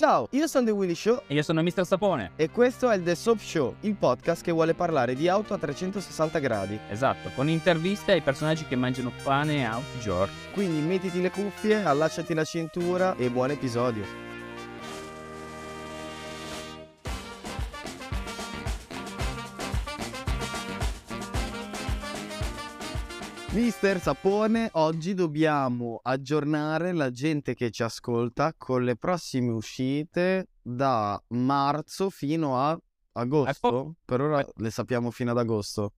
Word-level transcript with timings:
Ciao, 0.00 0.28
io 0.30 0.46
sono 0.46 0.64
The 0.64 0.70
Willy 0.70 0.94
Show 0.94 1.24
E 1.26 1.34
io 1.34 1.42
sono 1.42 1.62
Mr. 1.62 1.84
Sapone. 1.84 2.30
e 2.36 2.48
questo 2.48 2.88
è 2.88 2.96
il 2.96 3.02
The 3.02 3.14
Soap 3.14 3.38
Show, 3.38 3.74
il 3.80 3.96
podcast 3.96 4.42
che 4.42 4.50
vuole 4.50 4.72
parlare 4.72 5.14
di 5.14 5.28
auto 5.28 5.52
a 5.52 5.58
360 5.58 6.38
gradi. 6.38 6.78
Esatto, 6.88 7.28
con 7.34 7.50
interviste 7.50 8.12
ai 8.12 8.22
personaggi 8.22 8.64
che 8.64 8.76
mangiano 8.76 9.12
pane 9.22 9.62
i 9.62 10.00
giorni. 10.00 10.32
Quindi 10.54 10.80
mettiti 10.80 11.20
le 11.20 11.30
cuffie, 11.30 11.84
allacciati 11.84 12.32
la 12.32 12.44
cintura 12.44 13.14
e 13.14 13.28
buon 13.28 13.50
episodio. 13.50 14.29
Mister 23.52 23.98
Sapone, 23.98 24.68
oggi 24.74 25.12
dobbiamo 25.12 25.98
aggiornare 26.04 26.92
la 26.92 27.10
gente 27.10 27.54
che 27.54 27.72
ci 27.72 27.82
ascolta 27.82 28.54
con 28.56 28.84
le 28.84 28.94
prossime 28.94 29.50
uscite 29.50 30.50
da 30.62 31.20
marzo 31.30 32.10
fino 32.10 32.56
a 32.60 32.78
agosto. 33.14 33.96
Per 34.04 34.20
ora 34.20 34.46
le 34.54 34.70
sappiamo 34.70 35.10
fino 35.10 35.32
ad 35.32 35.38
agosto. 35.38 35.94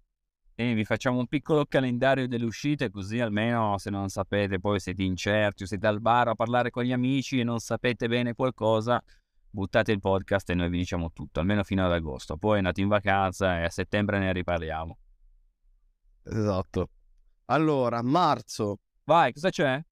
E 0.55 0.73
vi 0.73 0.87
facciamo 0.87 1.19
un 1.19 1.27
piccolo 1.27 1.67
calendario 1.67 2.27
delle 2.27 2.47
uscite, 2.47 2.89
così 2.89 3.21
almeno 3.21 3.77
se 3.77 3.91
non 3.91 4.09
sapete, 4.09 4.59
poi 4.59 4.81
siete 4.81 5.03
incerti 5.03 5.65
o 5.65 5.67
siete 5.67 5.87
al 5.87 6.01
bar 6.01 6.29
a 6.29 6.35
parlare 6.35 6.71
con 6.71 6.85
gli 6.85 6.93
amici 6.93 7.39
e 7.39 7.45
non 7.45 7.59
sapete 7.59 8.09
bene 8.09 8.33
qualcosa, 8.33 9.03
buttate 9.51 9.93
il 9.93 10.01
podcast 10.01 10.49
e 10.49 10.55
noi 10.55 10.71
vi 10.71 10.79
diciamo 10.79 11.13
tutto, 11.13 11.41
almeno 11.41 11.65
fino 11.65 11.85
ad 11.85 11.93
agosto. 11.93 12.39
Poi 12.39 12.57
andate 12.57 12.81
in 12.81 12.89
vacanza 12.89 13.59
e 13.59 13.65
a 13.65 13.71
settembre 13.71 14.19
ne 14.19 14.33
riparliamo. 14.33 14.99
Esatto. 16.23 16.89
Allora, 17.47 18.03
marzo. 18.03 18.79
Vai, 19.05 19.33
cosa 19.33 19.51
c'è? 19.51 19.83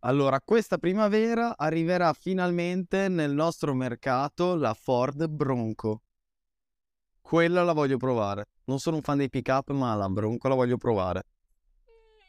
Allora, 0.00 0.40
questa 0.40 0.78
primavera 0.78 1.56
arriverà 1.56 2.12
finalmente 2.12 3.08
nel 3.08 3.32
nostro 3.32 3.74
mercato 3.74 4.56
la 4.56 4.74
Ford 4.74 5.26
Bronco. 5.28 6.02
Quella 7.20 7.62
la 7.62 7.72
voglio 7.72 7.96
provare. 7.96 8.46
Non 8.64 8.78
sono 8.78 8.96
un 8.96 9.02
fan 9.02 9.18
dei 9.18 9.28
pick-up, 9.28 9.70
ma 9.70 9.94
la 9.94 10.08
Bronco 10.08 10.48
la 10.48 10.54
voglio 10.54 10.76
provare. 10.76 11.24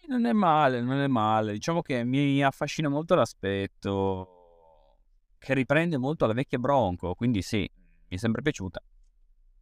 Non 0.08 0.25
è 0.25 0.33
male, 0.33 0.81
non 0.81 0.99
è 0.99 1.08
male. 1.08 1.53
Diciamo 1.53 1.81
che 1.81 2.03
mi 2.03 2.44
affascina 2.44 2.89
molto 2.89 3.16
l'aspetto 3.16 4.42
che 5.42 5.55
riprende 5.55 5.97
molto 5.97 6.27
la 6.27 6.33
vecchia 6.33 6.59
Bronco, 6.59 7.16
quindi 7.16 7.42
sì, 7.42 7.59
mi 7.59 8.16
è 8.16 8.17
sempre 8.17 8.44
piaciuta. 8.44 8.80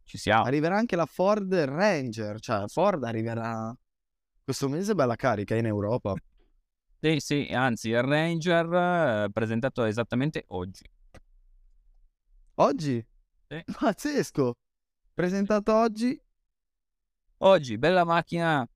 Ci 0.04 0.18
siamo. 0.18 0.42
Arriverà 0.42 0.76
anche 0.76 0.94
la 0.94 1.06
Ford 1.06 1.54
Ranger, 1.54 2.38
cioè 2.38 2.66
Ford 2.66 3.02
arriverà 3.04 3.74
questo 4.50 4.68
mese 4.68 4.94
bella 4.96 5.14
carica 5.14 5.54
in 5.54 5.66
Europa. 5.66 6.14
Sì, 7.00 7.20
sì, 7.20 7.48
anzi, 7.52 7.90
il 7.90 8.02
Ranger 8.02 9.24
eh, 9.26 9.30
presentato 9.32 9.84
esattamente 9.84 10.44
oggi. 10.48 10.84
Oggi? 12.56 13.06
Sì. 13.46 13.62
Pazzesco! 13.78 14.54
Presentato 15.14 15.72
oggi, 15.74 16.20
Oggi, 17.42 17.78
bella 17.78 18.04
macchina. 18.04 18.68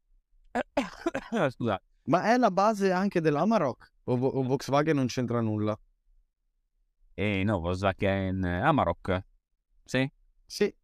Scusa, 1.50 1.78
ma 2.04 2.32
è 2.32 2.38
la 2.38 2.50
base 2.50 2.92
anche 2.92 3.20
dell'Amarok 3.20 3.92
o, 4.04 4.14
o 4.14 4.42
Volkswagen 4.42 4.94
non 4.96 5.06
c'entra 5.06 5.40
nulla? 5.40 5.78
eh 7.14 7.42
no, 7.44 7.58
Volkswagen 7.60 8.42
Amarok. 8.44 9.22
Sì, 9.84 10.10
Sì, 10.46 10.74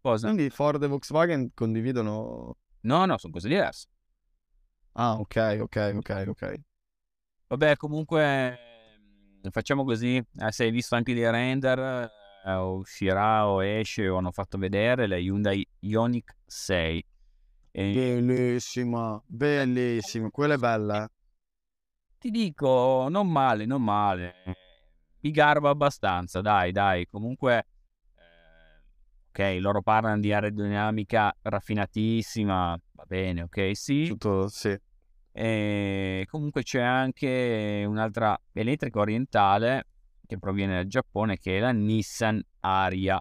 cosa? 0.00 0.28
quindi 0.28 0.48
Ford 0.50 0.82
e 0.82 0.86
Volkswagen 0.86 1.50
condividono... 1.52 2.56
No, 2.82 3.04
no, 3.04 3.18
sono 3.18 3.32
cose 3.32 3.48
diverse. 3.48 3.88
Ah, 4.98 5.14
ok, 5.18 5.58
ok, 5.60 5.92
ok, 5.96 6.24
ok. 6.28 6.54
Vabbè, 7.48 7.76
comunque 7.76 8.58
mm, 9.44 9.48
facciamo 9.50 9.84
così. 9.84 10.16
Eh, 10.16 10.52
se 10.52 10.64
hai 10.64 10.70
visto 10.70 10.94
anche 10.94 11.12
dei 11.12 11.30
render, 11.30 12.10
eh, 12.44 12.54
uscirà 12.54 13.46
o 13.46 13.62
esce 13.62 14.08
o 14.08 14.16
hanno 14.16 14.32
fatto 14.32 14.56
vedere 14.56 15.06
la 15.06 15.16
Hyundai 15.16 15.66
Ioniq 15.80 16.34
6. 16.46 17.04
E 17.72 17.92
Bellissima, 17.92 19.22
bellissima, 19.26 20.30
quella 20.30 20.54
è 20.54 20.56
bella. 20.56 21.04
eh. 21.04 21.08
ti 22.18 22.30
dico, 22.30 23.08
non 23.10 23.30
male, 23.30 23.66
non 23.66 23.82
male. 23.82 24.34
Mi 25.20 25.30
garba 25.30 25.68
abbastanza, 25.70 26.40
dai, 26.40 26.72
dai. 26.72 27.06
Comunque, 27.06 27.66
eh, 28.16 28.82
ok, 29.28 29.60
loro 29.60 29.82
parlano 29.82 30.20
di 30.20 30.32
aerodinamica 30.32 31.36
raffinatissima, 31.42 32.80
va 32.92 33.04
bene, 33.06 33.42
ok, 33.42 33.76
sì. 33.76 34.06
Tutto, 34.06 34.48
sì. 34.48 34.76
E 35.38 36.24
comunque 36.30 36.62
c'è 36.62 36.80
anche 36.80 37.84
un'altra 37.86 38.38
elettrica 38.52 39.00
orientale 39.00 39.86
che 40.26 40.38
proviene 40.38 40.76
dal 40.76 40.86
Giappone 40.86 41.36
che 41.36 41.58
è 41.58 41.60
la 41.60 41.72
Nissan 41.72 42.42
Aria. 42.60 43.20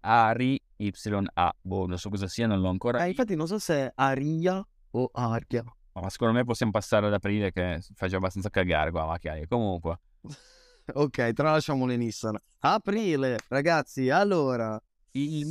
Ari 0.00 0.58
YA. 0.76 1.54
Boh, 1.60 1.86
non 1.86 1.98
so 1.98 2.08
cosa 2.08 2.26
sia, 2.26 2.46
non 2.46 2.60
l'ho 2.60 2.70
ancora. 2.70 3.04
Eh, 3.04 3.08
infatti 3.08 3.36
non 3.36 3.46
so 3.46 3.58
se 3.58 3.74
è 3.74 3.92
Aria 3.96 4.66
o 4.92 5.10
Aria. 5.12 5.62
Ma 5.92 6.08
secondo 6.08 6.32
me 6.32 6.44
possiamo 6.44 6.72
passare 6.72 7.06
ad 7.06 7.12
aprile 7.12 7.52
che 7.52 7.80
fa 7.94 8.06
già 8.08 8.16
abbastanza 8.16 8.48
cagare 8.48 8.90
qua 8.90 9.02
la 9.02 9.08
macchina. 9.08 9.38
Comunque, 9.46 10.00
Ok, 10.94 11.32
tralasciamo 11.34 11.84
le 11.84 11.96
Nissan. 11.96 12.38
Aprile, 12.60 13.38
ragazzi, 13.48 14.08
allora... 14.08 14.80
il 15.12 15.46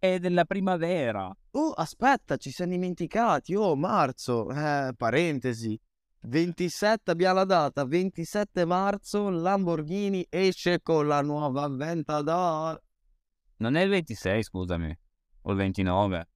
mese 0.00 0.18
della 0.18 0.44
primavera. 0.44 1.34
Oh, 1.52 1.72
aspetta, 1.72 2.36
ci 2.36 2.50
siamo 2.50 2.72
dimenticati. 2.72 3.54
Oh, 3.54 3.76
marzo. 3.76 4.50
Eh, 4.50 4.92
parentesi. 4.96 5.78
27 6.22 7.10
abbiamo 7.10 7.36
la 7.36 7.44
data, 7.44 7.86
27 7.86 8.66
marzo 8.66 9.30
Lamborghini 9.30 10.26
esce 10.28 10.82
con 10.82 11.06
la 11.06 11.22
nuova 11.22 11.62
Aventador. 11.62 12.78
Non 13.58 13.74
è 13.74 13.82
il 13.82 13.88
26, 13.88 14.42
scusami. 14.42 14.98
O 15.42 15.50
il 15.50 15.56
29. 15.56 16.28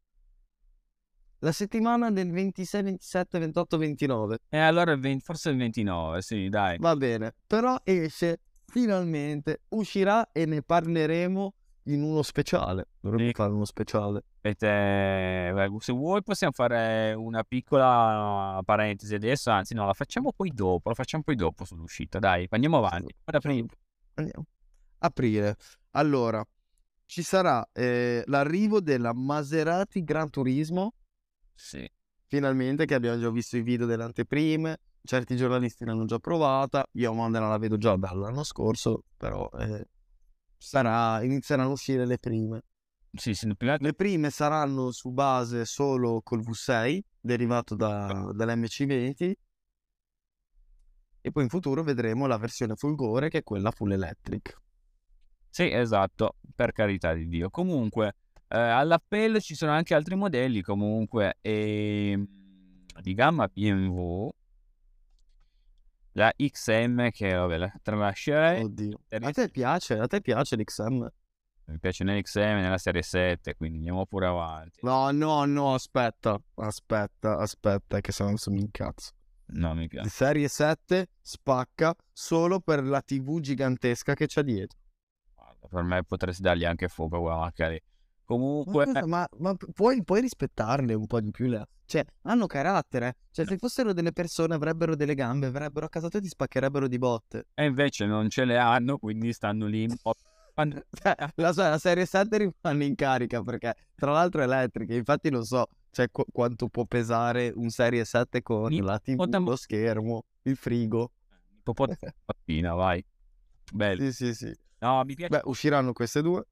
La 1.41 1.53
settimana 1.53 2.11
del 2.11 2.31
26, 2.31 2.83
27, 2.83 3.39
28, 3.39 3.77
29. 3.77 4.39
E 4.49 4.57
allora 4.57 4.93
il 4.93 5.01
20 5.01 5.23
forse 5.23 5.51
il 5.51 5.59
29, 5.59 6.23
sì, 6.23 6.49
dai. 6.49 6.79
Va 6.79 6.97
bene, 6.97 7.35
però 7.47 7.77
esce 7.85 8.41
finalmente, 8.67 9.65
uscirà 9.71 10.33
e 10.33 10.47
ne 10.47 10.63
parleremo 10.63 11.55
in 11.85 12.03
uno 12.03 12.23
speciale. 12.23 12.89
Dovremmo 13.01 13.27
Sì. 13.29 13.35
fare 13.35 13.53
uno 13.53 13.65
speciale. 13.65 14.25
E 14.41 14.55
te- 14.55 15.53
se 15.81 15.93
vuoi 15.93 16.23
possiamo 16.23 16.53
fare 16.53 17.13
una 17.15 17.43
piccola 17.45 18.61
parentesi 18.65 19.15
adesso, 19.15 19.51
anzi 19.51 19.75
no, 19.75 19.85
la 19.87 19.93
facciamo 19.93 20.33
poi 20.33 20.51
dopo, 20.53 20.89
la 20.89 20.95
facciamo 20.95 21.23
poi 21.23 21.37
dopo 21.37 21.65
sull'uscita, 21.65 22.19
dai, 22.19 22.47
andiamo 22.51 22.79
avanti. 22.79 23.15
Andiamo. 24.15 24.47
Aprile. 24.99 25.57
Allora, 25.93 26.45
ci 27.07 27.23
sarà 27.23 27.67
eh, 27.73 28.23
l'arrivo 28.27 28.81
della 28.81 29.13
Maserati 29.13 30.03
Gran 30.03 30.31
Turismo, 30.31 30.95
Sì. 31.55 31.89
finalmente, 32.27 32.87
che 32.87 32.95
abbiamo 32.95 33.19
già 33.19 33.31
visto 33.31 33.57
i 33.57 33.63
video 33.63 33.87
delle 33.87 34.05
anteprime. 34.05 34.79
Certi 35.03 35.37
giornalisti 35.37 35.85
l'hanno 35.85 36.07
già 36.07 36.19
provata. 36.19 36.87
Io 36.93 37.13
Modena 37.13 37.49
la 37.49 37.59
vedo 37.59 37.77
già 37.77 37.95
dall'anno 37.97 38.43
scorso, 38.43 39.03
però 39.19 39.49
eh, 39.59 39.87
sarà, 40.65 41.23
inizieranno 41.23 41.69
a 41.69 41.73
uscire 41.73 42.07
le 42.07 42.19
prime. 42.19 42.63
Sì, 43.13 43.35
sì, 43.35 43.47
altro- 43.47 43.77
Le 43.79 43.95
prime 43.95 44.31
saranno 44.31 44.91
su 44.91 45.11
base 45.11 45.65
solo 45.65 46.21
col 46.23 46.41
V6, 46.41 47.01
derivato 47.21 47.77
da, 47.77 48.31
dall'MC20. 48.33 49.35
E 51.21 51.31
poi 51.31 51.43
in 51.43 51.49
futuro 51.49 51.83
vedremo 51.83 52.27
la 52.27 52.37
versione 52.37 52.75
Fulgore, 52.75 53.29
che 53.29 53.39
è 53.39 53.43
quella 53.43 53.71
full 53.71 53.93
electric. 53.93 54.57
Sì, 55.49 55.71
esatto, 55.71 56.37
per 56.55 56.73
carità 56.73 57.15
di 57.15 57.29
Dio. 57.29 57.49
Comunque, 57.51 58.17
eh, 58.49 58.59
all'appello 58.59 59.39
ci 59.41 59.55
sono 59.55 59.71
anche 59.71 59.95
altri 59.95 60.17
modelli, 60.17 60.61
comunque, 60.63 61.39
e, 61.41 62.21
di 63.01 63.15
gamma 63.15 63.49
BMW. 63.49 64.29
La 66.17 66.33
XM, 66.37 67.11
che 67.11 67.35
vabbè, 67.35 67.57
la 67.57 67.73
tralascerei. 67.83 68.63
Oddio. 68.63 69.01
A 69.09 69.31
te 69.33 69.49
piace? 69.49 69.99
A 69.99 70.07
te 70.07 70.21
piace 70.21 70.55
l'XM? 70.55 71.09
Mi 71.67 71.79
piace 71.81 72.05
nell'XM 72.05 72.61
nella 72.61 72.79
serie 72.79 73.03
7, 73.03 73.57
quindi 73.57 73.79
andiamo 73.79 74.07
pure 74.07 74.27
avanti. 74.27 74.79
No, 74.83 75.11
no, 75.11 75.45
no, 75.45 75.75
aspetta. 75.75 76.41
Aspetta, 76.55 77.39
aspetta, 77.39 78.01
che 78.01 78.13
se 78.13 78.23
no 78.23 78.35
mi 78.49 78.61
incazzo. 78.61 79.11
No, 79.47 79.75
mi 79.75 79.89
piace. 79.89 80.09
serie 80.09 80.47
7 80.47 81.09
spacca 81.21 81.95
solo 82.13 82.61
per 82.61 82.85
la 82.85 83.01
TV 83.01 83.41
gigantesca 83.41 84.15
che 84.15 84.27
c'è 84.27 84.43
dietro. 84.43 84.79
Guarda, 85.35 85.67
per 85.69 85.83
me 85.83 86.05
potresti 86.05 86.43
dargli 86.43 86.65
anche 86.65 86.87
fuoco 86.87 87.21
quella 87.21 87.39
macchina 87.39 87.69
lì. 87.69 87.83
Ma, 88.27 88.35
Comunque, 88.37 88.85
cosa- 88.87 89.07
ma- 89.07 89.29
ma 89.39 89.55
puoi, 89.75 90.03
puoi 90.03 90.21
rispettarle 90.23 90.95
un 90.95 91.07
po' 91.07 91.21
di 91.21 91.31
più? 91.31 91.47
Le... 91.47 91.67
Cioè, 91.85 92.05
hanno 92.23 92.47
carattere. 92.47 93.17
Cioè, 93.31 93.45
se 93.45 93.59
fossero 93.59 93.93
delle 93.93 94.13
persone, 94.13 94.55
avrebbero 94.55 94.97
delle 94.97 95.15
gambe, 95.15 95.51
verrebbero 95.51 95.87
a 95.87 95.89
casa 95.91 96.09
tua 96.09 96.19
e 96.19 96.23
ti 96.23 96.29
spaccherebbero 96.29 96.89
di 96.89 96.99
botte. 96.99 97.49
e 97.55 97.65
invece 97.67 98.07
non 98.07 98.29
ce 98.31 98.45
le 98.45 98.57
hanno, 98.57 98.97
quindi 98.99 99.33
stanno 99.33 99.67
lì 99.67 99.85
un 99.85 99.97
po'. 100.01 100.15
Quando- 100.55 100.85
Cioè, 101.03 101.15
la, 101.35 101.53
la 101.55 101.79
serie 101.79 102.07
7 102.07 102.39
rimane 102.39 102.85
in 102.85 102.95
carica 102.95 103.43
perché, 103.43 103.75
tra 103.95 104.13
l'altro, 104.13 104.41
è 104.41 104.45
elettrica. 104.45 104.95
Infatti, 104.95 105.29
non 105.29 105.45
so 105.45 105.67
cioè, 105.91 106.09
qu- 106.11 106.27
quanto 106.33 106.69
può 106.69 106.85
pesare 106.87 107.53
un 107.55 107.69
serie 107.71 108.05
7 108.05 108.43
con 108.43 108.69
Ni- 108.71 108.81
la 108.81 108.99
TV, 108.99 109.17
potem- 109.17 109.45
lo 109.47 109.57
schermo, 109.57 110.25
il 110.43 110.57
frigo. 110.57 111.13
Ippopotamo 111.59 112.77
vai. 112.77 113.05
belli. 113.73 114.11
Sì, 114.13 114.33
sì, 114.33 114.35
sì. 114.35 114.59
No, 114.79 115.03
mi 115.05 115.15
piace, 115.15 115.37
Beh, 115.37 115.43
usciranno 115.45 115.93
queste 115.93 116.21
due. 116.23 116.45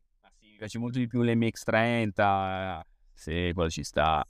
Piace 0.63 0.79
molto 0.79 0.99
di 1.01 1.09
più 1.09 1.23
l'MX30. 1.23 2.81
Sì, 3.13 3.51
quello 3.53 3.69
ci 3.69 3.83
sta. 3.83 4.25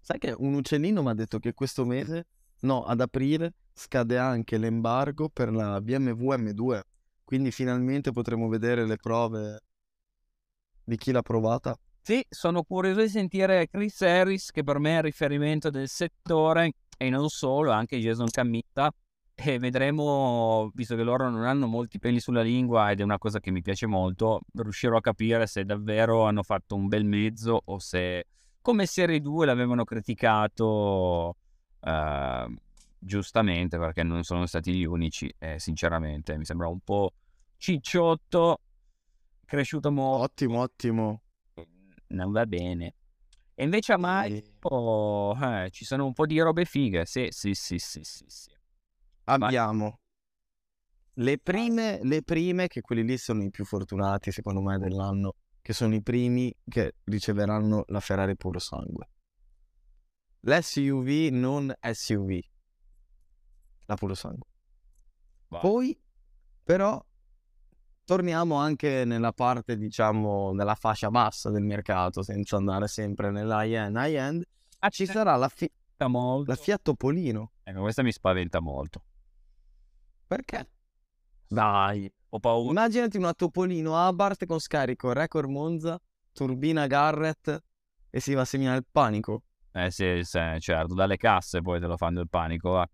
Sai 0.00 0.18
che 0.18 0.34
un 0.36 0.54
uccellino 0.54 1.02
mi 1.02 1.10
ha 1.10 1.14
detto 1.14 1.38
che 1.38 1.54
questo 1.54 1.84
mese, 1.84 2.26
no, 2.60 2.84
ad 2.84 3.00
aprile, 3.00 3.54
scade 3.72 4.18
anche 4.18 4.58
l'embargo 4.58 5.28
per 5.28 5.52
la 5.52 5.80
BMW 5.80 6.34
M2. 6.34 6.80
Quindi 7.24 7.52
finalmente 7.52 8.10
potremo 8.10 8.48
vedere 8.48 8.86
le 8.86 8.96
prove 8.96 9.60
di 10.82 10.96
chi 10.96 11.12
l'ha 11.12 11.22
provata. 11.22 11.78
Sì, 12.02 12.24
sono 12.28 12.64
curioso 12.64 13.00
di 13.00 13.08
sentire 13.08 13.68
Chris 13.68 14.00
Harris, 14.02 14.50
che 14.50 14.64
per 14.64 14.80
me 14.80 14.94
è 14.94 14.96
il 14.98 15.02
riferimento 15.04 15.70
del 15.70 15.88
settore, 15.88 16.72
e 16.96 17.08
non 17.08 17.28
solo, 17.28 17.70
anche 17.70 17.98
Jason 17.98 18.28
Camitta. 18.28 18.92
E 19.38 19.58
vedremo, 19.58 20.70
visto 20.74 20.96
che 20.96 21.02
loro 21.02 21.28
non 21.28 21.44
hanno 21.44 21.66
molti 21.66 21.98
peli 21.98 22.20
sulla 22.20 22.40
lingua 22.40 22.90
ed 22.90 23.00
è 23.00 23.02
una 23.02 23.18
cosa 23.18 23.38
che 23.38 23.50
mi 23.50 23.60
piace 23.60 23.86
molto, 23.86 24.40
riuscirò 24.54 24.96
a 24.96 25.00
capire 25.02 25.46
se 25.46 25.64
davvero 25.64 26.24
hanno 26.24 26.42
fatto 26.42 26.74
un 26.74 26.88
bel 26.88 27.04
mezzo 27.04 27.60
o 27.66 27.78
se, 27.78 28.26
come 28.62 28.86
Serie 28.86 29.20
2, 29.20 29.44
l'avevano 29.44 29.84
criticato 29.84 31.36
eh, 31.80 32.54
giustamente 32.98 33.76
perché 33.78 34.02
non 34.02 34.22
sono 34.24 34.46
stati 34.46 34.72
gli 34.72 34.84
unici. 34.84 35.30
E 35.38 35.58
sinceramente 35.58 36.36
mi 36.38 36.46
sembra 36.46 36.68
un 36.68 36.80
po' 36.80 37.12
cicciotto, 37.58 38.60
cresciuto 39.44 39.90
molto 39.92 40.22
Ottimo, 40.22 40.60
ottimo. 40.60 41.20
non 42.08 42.32
va 42.32 42.46
bene. 42.46 42.94
E 43.54 43.64
invece 43.64 43.92
a 43.92 43.98
maggio 43.98 45.36
eh, 45.42 45.68
ci 45.70 45.84
sono 45.84 46.06
un 46.06 46.14
po' 46.14 46.24
di 46.24 46.40
robe 46.40 46.64
fighe. 46.64 47.04
Sì, 47.04 47.28
sì, 47.30 47.52
sì, 47.52 47.78
sì, 47.78 48.02
sì, 48.02 48.24
sì. 48.26 48.55
Abbiamo 49.28 50.00
le 51.18 51.38
prime, 51.38 52.00
le 52.02 52.22
prime, 52.22 52.68
che 52.68 52.80
quelli 52.80 53.02
lì 53.02 53.16
sono 53.16 53.42
i 53.42 53.50
più 53.50 53.64
fortunati 53.64 54.30
secondo 54.30 54.60
me 54.60 54.78
dell'anno, 54.78 55.34
che 55.62 55.72
sono 55.72 55.94
i 55.94 56.02
primi 56.02 56.54
che 56.68 56.96
riceveranno 57.04 57.84
la 57.88 58.00
Ferrari 58.00 58.36
puro 58.36 58.58
sangue. 58.58 59.08
L'SUV 60.40 61.32
non 61.32 61.74
SUV, 61.80 62.38
la 63.86 63.94
puro 63.96 64.14
sangue. 64.14 64.46
Vai. 65.48 65.60
Poi, 65.60 66.00
però, 66.62 67.02
torniamo 68.04 68.56
anche 68.56 69.04
nella 69.04 69.32
parte, 69.32 69.76
diciamo, 69.76 70.52
nella 70.52 70.74
fascia 70.74 71.10
bassa 71.10 71.50
del 71.50 71.62
mercato, 71.62 72.22
senza 72.22 72.56
andare 72.56 72.86
sempre 72.88 73.30
nell'high-end. 73.30 73.96
High-end 73.96 74.44
Ah, 74.80 74.90
ci 74.90 75.06
sarà 75.06 75.34
la, 75.36 75.48
fi- 75.48 75.72
la 75.96 76.54
Fiat 76.54 76.82
Topolino. 76.82 77.52
Ecco, 77.64 77.80
questa 77.80 78.02
mi 78.02 78.12
spaventa 78.12 78.60
molto. 78.60 79.02
Perché? 80.26 80.68
Dai, 81.48 82.12
Ho 82.30 82.40
paura. 82.40 82.70
immaginati 82.70 83.16
una 83.16 83.32
Topolino 83.32 83.96
Abarth 83.96 84.44
con 84.46 84.58
scarico 84.58 85.12
Record 85.12 85.48
Monza, 85.48 86.00
turbina 86.32 86.86
Garrett 86.86 87.62
e 88.10 88.20
si 88.20 88.34
va 88.34 88.40
a 88.42 88.44
seminare 88.44 88.78
il 88.78 88.86
panico. 88.90 89.42
Eh 89.72 89.90
sì, 89.90 90.20
sì, 90.22 90.40
certo, 90.58 90.94
dalle 90.94 91.16
casse 91.16 91.60
poi 91.60 91.78
te 91.78 91.86
lo 91.86 91.96
fanno 91.96 92.20
il 92.20 92.28
panico, 92.28 92.70
va. 92.70 92.88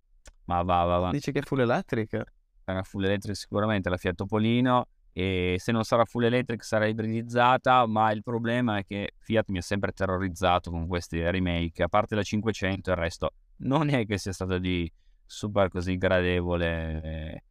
Ma 0.45 0.63
va, 0.63 0.85
va, 0.85 0.99
va. 0.99 1.11
Dice 1.11 1.33
che 1.33 1.39
è 1.39 1.43
full 1.43 1.61
electric. 1.61 2.23
Sarà 2.65 2.83
full 2.83 3.05
electric 3.05 3.37
sicuramente 3.37 3.89
la 3.89 3.97
Fiat 3.97 4.17
Topolino 4.17 4.87
e 5.13 5.57
se 5.59 5.73
non 5.73 5.85
sarà 5.85 6.05
full 6.05 6.25
electric 6.25 6.65
sarà 6.65 6.87
ibridizzata, 6.87 7.87
ma 7.87 8.11
il 8.13 8.23
problema 8.23 8.79
è 8.79 8.85
che 8.85 9.13
Fiat 9.19 9.49
mi 9.51 9.59
ha 9.59 9.63
sempre 9.63 9.93
terrorizzato 9.93 10.71
con 10.71 10.87
questi 10.87 11.21
remake, 11.31 11.83
a 11.83 11.89
parte 11.89 12.15
la 12.15 12.23
500 12.23 12.91
il 12.91 12.97
resto 12.97 13.31
non 13.59 13.89
è 13.91 14.05
che 14.07 14.19
sia 14.19 14.33
stato 14.33 14.59
di 14.59 14.91
super 15.27 15.69
così 15.69 15.97
gradevole 15.97 17.43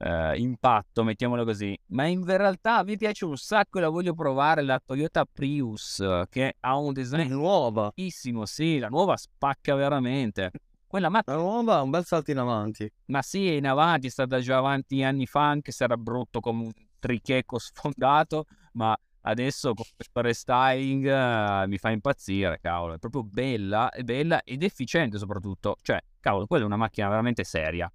eh, 0.00 0.38
impatto, 0.38 1.04
mettiamolo 1.04 1.44
così, 1.44 1.78
ma 1.88 2.06
in 2.06 2.24
realtà 2.24 2.82
mi 2.84 2.96
piace 2.96 3.26
un 3.26 3.36
sacco 3.36 3.78
e 3.78 3.82
la 3.82 3.88
voglio 3.90 4.14
provare 4.14 4.62
la 4.62 4.80
Toyota 4.84 5.26
Prius 5.30 6.02
che 6.30 6.56
ha 6.60 6.76
un 6.76 6.92
design 6.92 7.30
nuova. 7.30 7.92
bellissimo, 7.94 8.46
sì, 8.46 8.78
la 8.78 8.88
nuova 8.88 9.16
spacca 9.16 9.74
veramente. 9.74 10.50
Quella 10.86 11.08
macchina 11.08 11.36
La 11.36 11.42
nuova 11.42 11.76
ha 11.76 11.82
un 11.82 11.90
bel 11.90 12.04
salto 12.04 12.30
in 12.30 12.38
avanti. 12.38 12.90
ma 13.06 13.22
sì, 13.22 13.48
è 13.48 13.52
in 13.52 13.66
avanti, 13.66 14.08
è 14.08 14.10
stata 14.10 14.40
già 14.40 14.56
avanti 14.56 15.04
anni 15.04 15.26
fa, 15.26 15.48
anche 15.48 15.70
se 15.70 15.84
era 15.84 15.96
brutto 15.96 16.40
come 16.40 16.64
un 16.64 16.72
tricheco 16.98 17.58
sfondato, 17.58 18.46
ma 18.72 18.96
adesso 19.22 19.74
con 19.74 19.84
questo 19.94 20.20
restyling 20.20 21.06
eh, 21.06 21.66
mi 21.66 21.78
fa 21.78 21.90
impazzire, 21.90 22.58
cavolo, 22.60 22.94
è 22.94 22.98
proprio 22.98 23.22
bella, 23.24 23.90
è 23.90 24.02
bella 24.02 24.42
ed 24.42 24.62
efficiente 24.62 25.18
soprattutto, 25.18 25.76
cioè, 25.82 26.00
cavolo, 26.20 26.46
quella 26.46 26.64
è 26.64 26.66
una 26.66 26.76
macchina 26.76 27.08
veramente 27.08 27.44
seria. 27.44 27.90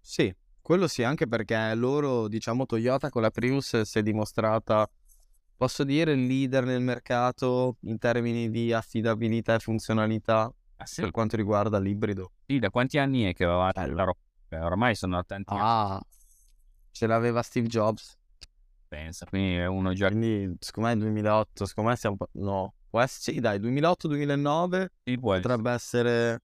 Sì, 0.00 0.34
quello 0.60 0.86
sì, 0.88 1.02
anche 1.02 1.26
perché 1.26 1.74
loro, 1.74 2.28
diciamo, 2.28 2.66
Toyota 2.66 3.08
con 3.08 3.22
la 3.22 3.30
Prius 3.30 3.82
si 3.82 3.98
è 3.98 4.02
dimostrata, 4.02 4.88
posso 5.56 5.84
dire, 5.84 6.12
il 6.12 6.26
leader 6.26 6.64
nel 6.64 6.80
mercato 6.82 7.76
in 7.82 7.98
termini 7.98 8.50
di 8.50 8.72
affidabilità 8.72 9.54
e 9.54 9.58
funzionalità 9.60 10.52
Ah, 10.76 10.86
sì? 10.86 11.02
per 11.02 11.12
quanto 11.12 11.36
riguarda 11.36 11.78
l'ibrido. 11.78 12.32
Sì, 12.46 12.58
da 12.58 12.70
quanti 12.70 12.98
anni 12.98 13.22
è 13.22 13.32
che 13.34 13.44
va 13.44 13.70
la 13.74 14.04
roba? 14.04 14.18
Ormai 14.66 14.94
sono 14.96 15.24
tanti 15.24 15.52
anni, 15.54 15.62
Ah, 15.62 16.02
ce 16.90 17.06
l'aveva 17.06 17.40
Steve 17.42 17.68
Jobs, 17.68 18.18
pensa, 18.92 19.24
quindi 19.24 19.54
è 19.54 19.64
uno 19.64 19.94
già 19.94 20.08
quindi 20.08 20.54
secondo 20.58 20.90
me 20.90 20.94
è 20.94 20.98
2008, 20.98 21.64
secondo 21.64 21.88
me 21.90 21.96
siamo... 21.96 22.16
No, 22.32 22.74
può 22.90 23.00
essere, 23.00 23.34
sì, 23.34 23.40
dai, 23.40 23.58
2008-2009 23.58 24.92
sì, 25.02 25.18
potrebbe 25.18 25.70
essere 25.70 26.42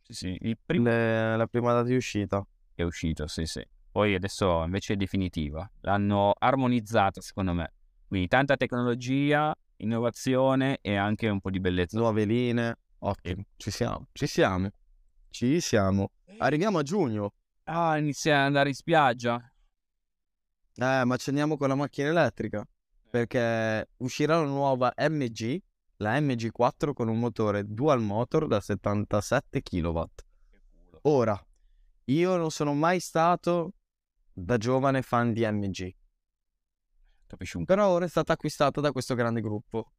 Sì, 0.00 0.12
sì, 0.14 0.38
il 0.40 0.56
primo 0.64 0.84
le- 0.84 1.36
la 1.36 1.46
prima 1.46 1.72
data 1.74 1.86
di 1.86 1.94
uscita. 1.94 2.42
è 2.74 2.82
uscito, 2.82 3.26
sì, 3.26 3.44
sì. 3.44 3.62
Poi 3.92 4.14
adesso 4.14 4.64
invece 4.64 4.94
è 4.94 4.96
definitiva. 4.96 5.70
L'hanno 5.82 6.32
armonizzata, 6.38 7.20
secondo 7.20 7.52
me. 7.52 7.70
Quindi 8.08 8.28
tanta 8.28 8.56
tecnologia, 8.56 9.54
innovazione 9.76 10.78
e 10.80 10.96
anche 10.96 11.28
un 11.28 11.40
po' 11.40 11.50
di 11.50 11.60
bellezza. 11.60 11.98
Nuove 11.98 12.24
linee, 12.24 12.76
ottimo, 13.00 13.44
ci 13.56 13.70
siamo, 13.70 14.06
ci 14.12 14.26
siamo, 14.26 14.70
ci 15.28 15.60
siamo. 15.60 16.10
Arriviamo 16.38 16.78
a 16.78 16.82
giugno. 16.82 17.34
Ah, 17.64 17.98
inizia 17.98 18.38
ad 18.40 18.46
andare 18.46 18.70
in 18.70 18.74
spiaggia. 18.74 19.53
Eh, 20.76 21.04
ma 21.04 21.14
accendiamo 21.14 21.56
con 21.56 21.68
la 21.68 21.74
macchina 21.74 22.08
elettrica. 22.08 22.66
Perché 23.10 23.90
uscirà 23.98 24.40
la 24.40 24.46
nuova 24.46 24.92
MG, 24.96 25.60
la 25.98 26.18
MG4 26.18 26.92
con 26.92 27.08
un 27.08 27.18
motore 27.18 27.64
dual 27.64 28.00
motor 28.00 28.46
da 28.46 28.60
77 28.60 29.62
kW. 29.62 30.02
Ora, 31.02 31.40
io 32.06 32.36
non 32.36 32.50
sono 32.50 32.74
mai 32.74 32.98
stato 32.98 33.74
da 34.32 34.56
giovane 34.56 35.02
fan 35.02 35.32
di 35.32 35.46
MG, 35.46 35.94
Capisci 37.34 37.56
un 37.56 37.64
però 37.64 37.88
ora 37.88 38.04
è 38.04 38.08
stata 38.08 38.34
acquistata 38.34 38.80
da 38.80 38.92
questo 38.92 39.14
grande 39.14 39.40
gruppo. 39.40 39.92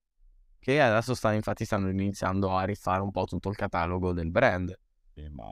Che 0.57 0.81
adesso 0.81 1.13
sta, 1.13 1.33
infatti 1.33 1.65
stanno 1.65 1.89
iniziando 1.89 2.55
a 2.55 2.63
rifare 2.63 3.01
un 3.01 3.11
po' 3.11 3.25
tutto 3.25 3.49
il 3.49 3.55
catalogo 3.55 4.13
del 4.13 4.31
brand. 4.31 4.77
po', 5.13 5.29
ma... 5.29 5.51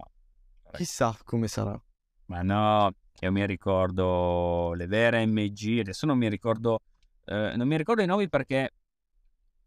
Chissà 0.72 1.16
come 1.24 1.48
sarà. 1.48 1.80
ma 2.28 2.42
no, 2.42 2.94
io 3.24 3.32
mi 3.32 3.46
ricordo 3.46 4.74
le 4.74 4.86
vere 4.86 5.26
MG, 5.26 5.80
adesso 5.80 6.06
non 6.06 6.18
mi 6.18 6.28
ricordo, 6.30 6.80
eh, 7.26 7.54
non 7.56 7.68
mi 7.68 7.78
ricordo 7.78 8.02
i 8.02 8.06
nomi 8.06 8.28
perché 8.28 8.72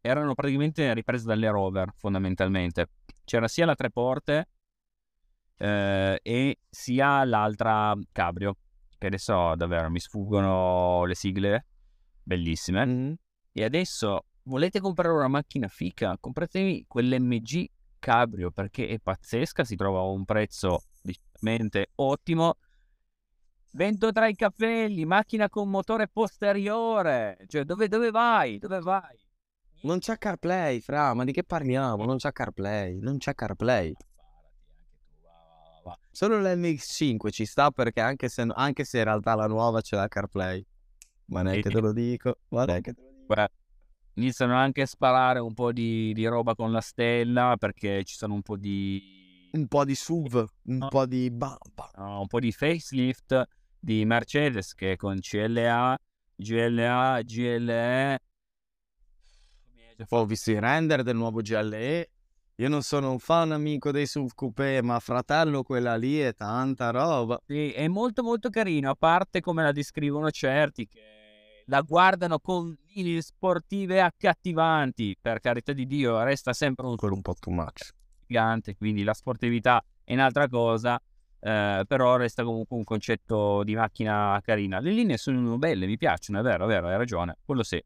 erano 0.03 0.35
praticamente 0.35 0.93
riprese 0.93 1.25
dalle 1.25 1.49
rover, 1.49 1.93
fondamentalmente. 1.95 2.89
C'era 3.25 3.49
sia 3.49 3.65
la 3.65 3.75
tre 3.75 3.91
porte 3.91 4.49
eh, 5.57 6.21
e 6.23 6.59
sia 6.69 7.25
l'altra 7.25 7.97
cabrio, 8.13 8.57
che 8.99 9.07
adesso 9.07 9.55
davvero 9.57 9.91
mi 9.91 10.01
sfuggono 10.01 11.05
le 11.05 11.15
sigle, 11.15 11.67
bellissime. 12.23 12.87
Mm. 12.87 13.13
E 13.53 13.65
adesso 13.65 14.27
volete 14.45 14.81
comprare 14.81 15.15
una 15.15 15.29
macchina 15.29 15.67
fica? 15.69 16.17
Compratevi 16.21 16.85
quell'MG 16.87 17.69
Cabrio 17.99 18.51
perché 18.51 18.87
è 18.87 18.99
pazzesca, 19.01 19.65
si 19.65 19.75
trova 19.75 20.01
a 20.01 20.05
un 20.05 20.25
prezzo 20.25 20.83
decisamente 21.03 21.93
ottimo. 21.97 22.57
Vento 23.77 24.11
tra 24.11 24.27
i 24.27 24.35
capelli, 24.35 25.05
macchina 25.05 25.51
con 25.51 25.69
motore 25.69 26.09
posteriore. 26.09 27.37
Cioè, 27.47 27.65
dove, 27.65 27.89
dove 27.89 28.11
vai? 28.11 28.57
Dove 28.59 28.81
vai? 28.81 29.15
Non 29.83 29.99
c'è 29.99 30.17
CarPlay, 30.17 30.81
fra, 30.81 31.13
ma 31.13 31.25
di 31.25 31.33
che 31.33 31.45
parliamo? 31.45 32.07
Non 32.07 32.17
c'è 32.17 32.33
CarPlay, 32.33 32.99
non 33.01 33.19
c'è 33.19 33.35
CarPlay. 33.35 33.93
Solo 36.11 36.41
l'MX5 36.41 37.31
ci 37.31 37.45
sta 37.45 37.71
perché 37.71 38.01
anche 38.01 38.31
se, 38.31 38.47
anche 38.51 38.85
se 38.85 38.97
in 38.99 39.05
realtà 39.05 39.35
la 39.35 39.47
nuova 39.47 39.83
c'è 39.83 39.97
la 39.97 40.09
CarPlay. 40.09 40.65
Ma 41.27 41.43
neanche 41.43 41.69
te 41.69 41.79
lo 41.81 41.93
dico, 41.93 42.39
ma 42.49 42.65
neanche 42.65 42.95
te 42.95 43.03
lo 43.03 43.11
dico. 43.11 43.35
Beh, 43.35 43.49
iniziano 44.15 44.55
anche 44.57 44.81
a 44.81 44.87
sparare 44.87 45.39
un 45.39 45.53
po' 45.53 45.73
di, 45.73 46.15
di 46.15 46.25
roba 46.27 46.55
con 46.55 46.73
la 46.73 46.81
stella 46.81 47.57
perché 47.59 48.03
ci 48.05 48.17
sono 48.17 48.33
un 48.33 48.41
po' 48.41 48.57
di... 48.57 49.49
Un 49.53 49.67
po' 49.69 49.85
di 49.85 49.95
SUV, 49.95 50.35
un 50.65 50.77
No. 50.79 50.89
po' 50.89 51.05
di 51.05 51.31
bamba. 51.31 51.91
no, 51.97 52.21
un 52.21 52.27
po' 52.27 52.41
di 52.41 52.53
facelift 52.53 53.47
di 53.87 54.05
Mercedes 54.05 54.75
che 54.75 54.97
con 54.97 55.21
CLA, 55.21 55.97
GLA, 56.35 57.23
GLE 57.23 58.19
ho 60.09 60.27
visto 60.27 60.51
i 60.51 60.59
render 60.59 61.05
del 61.05 61.15
nuovo 61.15 61.41
GLE. 61.41 62.11
Io 62.57 62.69
non 62.69 62.83
sono 62.83 63.13
un 63.13 63.21
fan 63.21 63.53
amico 63.53 63.93
dei 63.93 64.07
SUV 64.07 64.33
coupé, 64.35 64.83
ma 64.83 64.99
fratello, 64.99 65.63
quella 65.63 65.95
lì 65.95 66.19
è 66.19 66.35
tanta 66.35 66.91
roba. 66.91 67.41
Sì, 67.47 67.71
è 67.71 67.87
molto 67.87 68.25
molto 68.25 68.51
carino, 68.51 68.91
a 68.91 68.97
parte 68.97 69.41
come 69.41 69.63
la 69.63 69.71
descrivono 69.71 70.31
certi 70.33 70.89
che 70.89 71.63
la 71.67 71.83
guardano 71.83 72.41
con 72.41 72.77
linee 72.93 73.23
sportive 73.23 74.01
accattivanti, 74.01 75.17
per 75.21 75.39
carità 75.39 75.73
di 75.73 75.87
Dio, 75.87 76.21
resta 76.25 76.53
sempre 76.53 76.87
un 76.87 76.97
Quello 76.97 77.15
un 77.15 77.23
po' 77.23 77.37
too 77.39 77.53
much. 77.53 77.93
gigante, 78.27 78.75
quindi 78.75 79.05
la 79.05 79.15
sportività 79.15 79.85
è 80.03 80.15
un'altra 80.15 80.49
cosa, 80.49 81.01
eh, 81.41 81.85
però 81.87 82.17
resta 82.17 82.45
comunque 82.45 82.77
un 82.77 82.85
concetto 82.85 83.63
di 83.65 83.75
macchina 83.75 84.41
carina. 84.43 84.79
Le 84.81 84.91
linee 84.91 85.17
sono 85.17 85.59
belle, 85.59 85.87
mi 85.87 85.97
piacciono, 85.97 86.41
è 86.41 86.43
vero, 86.43 86.65
è 86.65 86.69
vero, 86.69 86.89
hai 86.89 86.97
ragione, 86.97 87.39
quello 87.45 87.63
sì. 87.63 87.83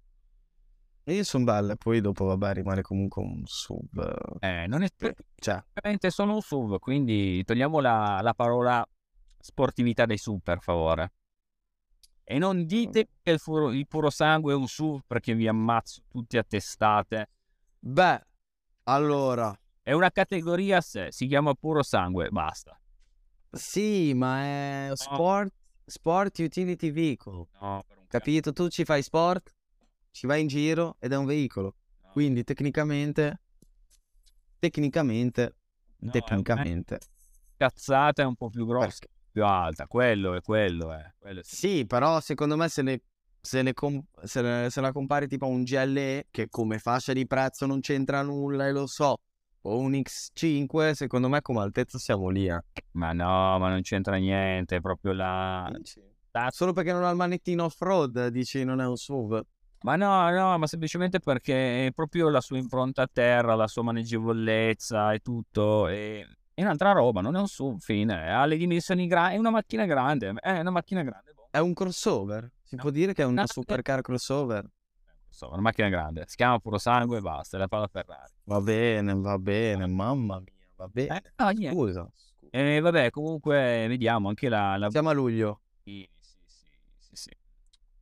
E 1.04 1.24
sono 1.24 1.44
belle, 1.44 1.76
poi 1.76 2.00
dopo, 2.00 2.24
vabbè, 2.26 2.54
rimane 2.54 2.82
comunque 2.82 3.22
un 3.22 3.42
SUV. 3.44 4.38
Eh, 4.40 4.66
non 4.68 4.82
è 4.82 4.88
Cioè, 4.96 5.62
praticamente 5.72 6.10
solo 6.10 6.34
un 6.34 6.40
SUV, 6.40 6.78
quindi 6.78 7.42
togliamo 7.44 7.80
la, 7.80 8.20
la 8.22 8.34
parola 8.34 8.86
sportività 9.38 10.06
dei 10.06 10.18
SUV, 10.18 10.40
per 10.42 10.60
favore. 10.60 11.12
E 12.22 12.38
non 12.38 12.64
dite 12.64 13.08
che 13.22 13.32
il, 13.32 13.38
furo- 13.40 13.72
il 13.72 13.88
puro 13.88 14.08
sangue 14.08 14.52
è 14.52 14.56
un 14.56 14.68
SUV 14.68 15.00
perché 15.06 15.34
vi 15.34 15.48
ammazzo 15.48 16.02
tutti 16.08 16.36
a 16.38 16.44
testate. 16.44 17.28
beh, 17.80 18.20
allora, 18.84 19.54
È 19.82 19.92
una 19.92 20.10
categoria 20.10 20.78
a 20.78 20.80
sé, 20.80 21.08
si 21.12 21.26
chiama 21.26 21.52
puro 21.52 21.82
sangue, 21.82 22.30
basta. 22.30 22.79
Sì, 23.52 24.12
ma 24.14 24.42
è 24.42 24.90
sport, 24.94 25.52
sport 25.84 26.38
utility 26.38 26.90
vehicle. 26.90 27.46
No, 27.60 27.84
Capito? 28.08 28.52
Tu 28.52 28.68
ci 28.68 28.84
fai 28.84 29.02
sport, 29.02 29.54
ci 30.10 30.26
vai 30.26 30.40
in 30.40 30.46
giro 30.48 30.96
ed 30.98 31.12
è 31.12 31.16
un 31.16 31.24
veicolo. 31.26 31.74
cazzo. 32.00 32.12
Quindi 32.12 32.42
tecnicamente, 32.44 33.40
tecnicamente, 34.58 35.54
No, 35.98 36.08
è 36.08 36.12
tecnicamente. 36.12 36.94
una 36.94 37.10
cazzata 37.56 38.22
è 38.22 38.24
un 38.24 38.34
po' 38.36 38.48
più 38.48 38.66
grossa, 38.66 38.86
Perché- 38.86 39.08
più 39.30 39.44
alta. 39.44 39.86
Quello 39.86 40.34
è 40.34 40.40
quello, 40.40 40.92
è. 40.92 41.12
Quello 41.18 41.40
sì. 41.42 41.56
Sì, 41.56 41.86
però 41.86 42.20
secondo 42.20 42.56
me 42.56 42.68
se, 42.68 42.82
le, 42.82 43.02
se, 43.40 43.62
le 43.62 43.72
com- 43.74 44.02
se, 44.24 44.42
le- 44.42 44.70
se 44.70 44.80
la 44.80 44.92
compari 44.92 45.28
tipo 45.28 45.44
a 45.44 45.48
un 45.48 45.62
GLE 45.62 46.26
che 46.30 46.48
come 46.48 46.78
fascia 46.78 47.12
di 47.12 47.26
prezzo 47.26 47.66
non 47.66 47.80
c'entra 47.80 48.22
nulla 48.22 48.66
e 48.66 48.72
lo 48.72 48.86
so, 48.86 49.18
o 49.62 49.78
un 49.78 49.92
X5, 49.92 50.92
secondo 50.92 51.28
me 51.28 51.40
come 51.42 51.60
altezza 51.60 51.98
siamo 51.98 52.28
lì. 52.28 52.46
eh. 52.48 52.60
Ma 52.92 53.12
no, 53.12 53.58
ma 53.58 53.68
non 53.68 53.82
c'entra 53.82 54.16
niente, 54.16 54.76
è 54.76 54.80
proprio 54.80 55.12
la... 55.12 55.70
la- 56.32 56.48
Solo 56.50 56.72
perché 56.72 56.92
non 56.92 57.04
ha 57.04 57.10
il 57.10 57.16
manettino 57.16 57.64
off-road 57.64 58.28
dici 58.28 58.62
non 58.64 58.80
è 58.80 58.86
un 58.86 58.96
SUV. 58.96 59.42
Ma 59.82 59.96
no, 59.96 60.30
no, 60.30 60.58
ma 60.58 60.66
semplicemente 60.66 61.18
perché 61.20 61.86
è 61.86 61.92
proprio 61.92 62.28
la 62.28 62.40
sua 62.40 62.58
impronta 62.58 63.02
a 63.02 63.08
terra, 63.10 63.54
la 63.54 63.66
sua 63.66 63.82
maneggevolezza 63.82 65.12
e 65.12 65.20
tutto. 65.20 65.86
È, 65.88 66.24
è 66.54 66.62
un'altra 66.62 66.92
roba, 66.92 67.20
non 67.20 67.34
è 67.34 67.38
un 67.40 67.46
SUV, 67.48 67.78
fine. 67.80 68.30
Ha 68.32 68.44
le 68.44 68.56
dimensioni 68.56 69.06
grandi, 69.06 69.36
è 69.36 69.38
una 69.38 69.50
macchina 69.50 69.86
grande, 69.86 70.32
è 70.40 70.58
una 70.60 70.70
macchina 70.70 71.02
grande. 71.02 71.32
boh. 71.34 71.48
È 71.50 71.58
un 71.58 71.72
crossover. 71.74 72.50
Si 72.62 72.76
No. 72.76 72.82
può 72.82 72.90
dire 72.90 73.12
che 73.14 73.22
è 73.22 73.26
una 73.26 73.40
No. 73.42 73.46
supercar 73.46 74.00
crossover. 74.02 74.64
Insomma, 75.30 75.52
una 75.54 75.62
macchina 75.62 75.88
grande. 75.88 76.24
Si 76.26 76.36
chiama 76.36 76.58
puro 76.58 76.76
sangue 76.78 77.18
e 77.18 77.20
basta, 77.20 77.56
la 77.56 77.68
palla 77.68 77.86
Ferrari. 77.86 78.32
Va 78.44 78.60
bene, 78.60 79.14
va 79.14 79.38
bene, 79.38 79.86
mamma 79.86 80.38
mia, 80.40 80.52
va 80.76 80.88
bene. 80.88 81.16
Eh, 81.24 81.32
no, 81.36 81.48
niente. 81.50 81.76
Scusa. 81.76 82.10
E 82.50 82.80
vabbè, 82.80 83.10
comunque 83.10 83.86
vediamo 83.88 84.28
anche 84.28 84.48
la... 84.48 84.76
la... 84.76 84.90
Siamo 84.90 85.08
a 85.08 85.12
luglio. 85.12 85.60
Sì, 85.84 86.06
sì, 86.18 86.36
sì, 86.46 86.66
sì, 86.98 87.10
sì. 87.14 87.30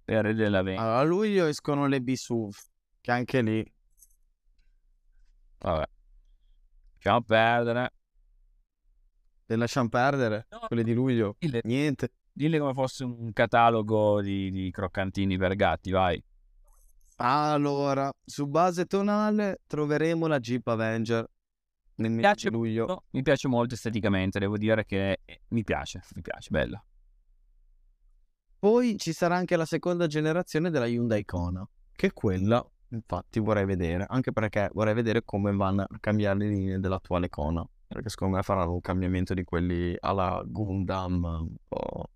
Per 0.04 0.35
della 0.35 0.62
vendita. 0.62 0.82
Allora, 0.85 0.99
a 1.00 1.02
luglio 1.02 1.47
escono 1.47 1.87
le 1.87 2.00
B-SUV, 2.00 2.54
che 3.02 3.11
anche 3.12 3.42
lì 3.42 3.73
Vabbè. 5.58 5.87
Lasciamo 6.94 7.23
perdere. 7.23 7.92
le 9.47 9.56
lasciamo 9.56 9.88
perdere, 9.88 10.47
No, 10.50 10.61
quelle 10.66 10.82
di 10.82 10.92
luglio. 10.94 11.37
dille, 11.38 11.61
Niente. 11.64 12.12
dille 12.32 12.58
come 12.58 12.73
fosse 12.75 13.04
un 13.04 13.32
catalogo 13.32 14.20
di, 14.23 14.50
di 14.50 14.70
croccantini 14.70 15.37
per 15.37 15.54
gatti, 15.56 15.90
vai. 15.90 16.23
Allora, 17.20 18.12
su 18.25 18.46
base 18.46 18.84
tonale 18.87 19.60
troveremo 19.66 20.26
la 20.26 20.38
Jeep 20.38 20.66
Avenger 20.68 21.28
nel 21.96 22.10
mese 22.10 22.20
piace 22.20 22.50
luglio. 22.50 22.87
No, 22.87 23.02
mi 23.10 23.22
piace 23.22 23.48
molto 23.48 23.75
esteticamente, 23.75 24.38
devo 24.38 24.56
dire 24.56 24.84
che 24.84 25.18
eh, 25.25 25.40
mi 25.48 25.64
piace, 25.64 26.00
mi 26.14 26.22
piace, 26.22 26.48
bella. 26.50 26.82
Poi 28.60 28.96
ci 28.98 29.12
sarà 29.12 29.37
anche 29.37 29.56
la 29.56 29.64
seconda 29.64 30.06
generazione 30.06 30.70
della 30.70 30.87
Hyundai 30.87 31.25
Kona, 31.25 31.66
che 31.92 32.12
quella 32.12 32.64
infatti 32.90 33.40
vorrei 33.40 33.64
vedere, 33.64 34.04
anche 34.08 34.32
perché 34.32 34.70
vorrei 34.72 34.94
vedere 34.94 35.22
come 35.25 35.52
vanno 35.52 35.82
a 35.82 35.98
cambiare 36.00 36.38
le 36.38 36.48
linee 36.48 36.78
dell'attuale 36.78 37.28
Kona, 37.28 37.64
perché 37.87 38.08
secondo 38.10 38.37
me 38.37 38.42
faranno 38.42 38.75
un 38.75 38.80
cambiamento 38.80 39.34
di 39.34 39.42
quelli 39.42 39.96
alla 39.98 40.40
Gundam, 40.46 41.25
un 41.25 41.56
po', 41.66 42.10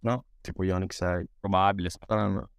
no? 0.00 0.24
Tipo 0.40 0.64
Ioniq 0.64 0.92
6. 0.92 1.28
Probabile, 1.38 1.90
Faranno- 1.90 2.50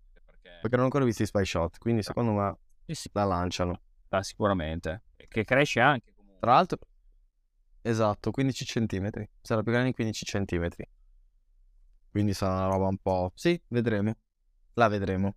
perché 0.62 0.75
non 0.75 0.82
ho 0.82 0.86
ancora 0.86 1.06
visto 1.06 1.24
i 1.24 1.25
Spy 1.25 1.46
Shot, 1.46 1.78
quindi 1.78 2.04
secondo 2.04 2.32
me 2.32 2.58
sì, 2.86 3.10
la 3.13 3.24
lanciano. 3.24 3.82
sta 4.06 4.22
sicuramente. 4.24 5.04
Che 5.16 5.44
cresce 5.44 5.80
anche 5.80 6.12
comunque. 6.13 6.39
Tra 6.39 6.54
l'altro, 6.54 6.80
esatto, 7.82 8.32
15 8.32 8.66
centimetri. 8.66 9.30
Sarà 9.42 9.62
più 9.62 9.72
grande 9.72 9.89
di 9.89 9.96
15 9.96 10.25
centimetri. 10.25 10.88
Quindi 12.10 12.34
sarà 12.34 12.66
una 12.66 12.68
roba 12.68 12.88
un 12.88 12.98
po'... 12.98 13.32
Sì, 13.36 13.60
vedremo. 13.68 14.13
La 14.74 14.88
vedremo. 14.88 15.36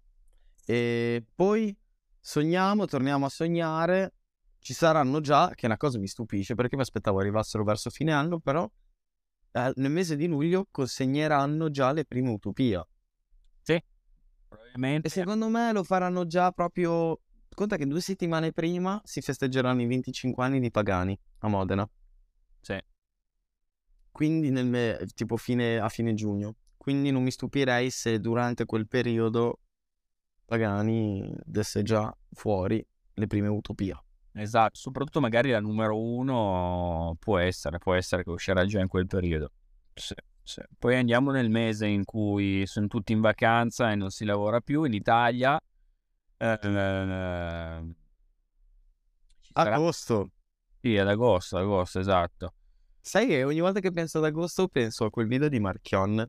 E 0.64 1.24
poi 1.34 1.76
sogniamo, 2.18 2.86
torniamo 2.86 3.26
a 3.26 3.28
sognare. 3.28 4.14
Ci 4.58 4.72
saranno 4.72 5.20
già, 5.20 5.50
che 5.50 5.62
è 5.62 5.66
una 5.66 5.76
cosa 5.76 5.98
mi 5.98 6.06
stupisce 6.06 6.54
perché 6.54 6.76
mi 6.76 6.82
aspettavo 6.82 7.18
arrivassero 7.18 7.64
verso 7.64 7.90
fine 7.90 8.12
anno, 8.12 8.38
però 8.38 8.70
eh, 9.52 9.72
nel 9.76 9.90
mese 9.90 10.16
di 10.16 10.26
luglio 10.26 10.68
consegneranno 10.70 11.70
già 11.70 11.92
le 11.92 12.04
prime 12.04 12.30
Utopia. 12.30 12.86
Probabilmente 14.52 15.08
E 15.08 15.10
secondo 15.10 15.48
me 15.48 15.72
lo 15.72 15.82
faranno 15.82 16.26
già 16.26 16.50
proprio... 16.52 17.20
Conta 17.54 17.76
che 17.76 17.86
due 17.86 18.00
settimane 18.00 18.52
prima 18.52 19.00
si 19.04 19.20
festeggeranno 19.20 19.82
i 19.82 19.86
25 19.86 20.42
anni 20.42 20.58
di 20.58 20.70
Pagani 20.70 21.18
a 21.38 21.48
Modena. 21.48 21.88
sì. 22.60 22.78
Quindi 24.10 24.50
nel 24.50 24.66
me- 24.66 25.06
tipo 25.14 25.36
fine, 25.36 25.78
a 25.78 25.88
fine 25.88 26.14
giugno. 26.14 26.54
Quindi 26.76 27.10
non 27.10 27.22
mi 27.22 27.30
stupirei 27.30 27.90
se 27.90 28.20
durante 28.20 28.64
quel 28.64 28.88
periodo 28.88 29.60
Pagani 30.44 31.34
desse 31.44 31.82
già 31.82 32.14
fuori 32.30 32.84
le 33.14 33.26
prime 33.26 33.48
Utopia. 33.48 34.02
Esatto, 34.34 34.78
soprattutto 34.78 35.20
magari 35.20 35.50
la 35.50 35.60
numero 35.60 35.98
uno 36.00 37.16
può 37.18 37.38
essere, 37.38 37.78
può 37.78 37.94
essere 37.94 38.22
che 38.22 38.30
uscirà 38.30 38.64
già 38.64 38.80
in 38.80 38.88
quel 38.88 39.06
periodo. 39.06 39.50
Sì, 39.94 40.14
sì. 40.42 40.60
Poi 40.78 40.96
andiamo 40.96 41.30
nel 41.30 41.50
mese 41.50 41.86
in 41.86 42.04
cui 42.04 42.66
sono 42.66 42.86
tutti 42.86 43.12
in 43.12 43.20
vacanza 43.20 43.90
e 43.90 43.94
non 43.94 44.10
si 44.10 44.24
lavora 44.24 44.60
più 44.60 44.84
in 44.84 44.92
Italia. 44.94 45.60
Eh, 46.36 46.58
eh, 46.62 47.94
Agosto. 49.54 50.30
Sì, 50.80 50.96
ad 50.96 51.08
agosto, 51.08 51.58
agosto, 51.58 52.00
esatto. 52.00 52.54
Sai 53.00 53.26
che 53.26 53.44
ogni 53.44 53.60
volta 53.60 53.80
che 53.80 53.90
penso 53.92 54.18
ad 54.18 54.24
agosto 54.24 54.68
penso 54.68 55.04
a 55.04 55.10
quel 55.10 55.26
video 55.26 55.48
di 55.48 55.60
Marchion 55.60 56.26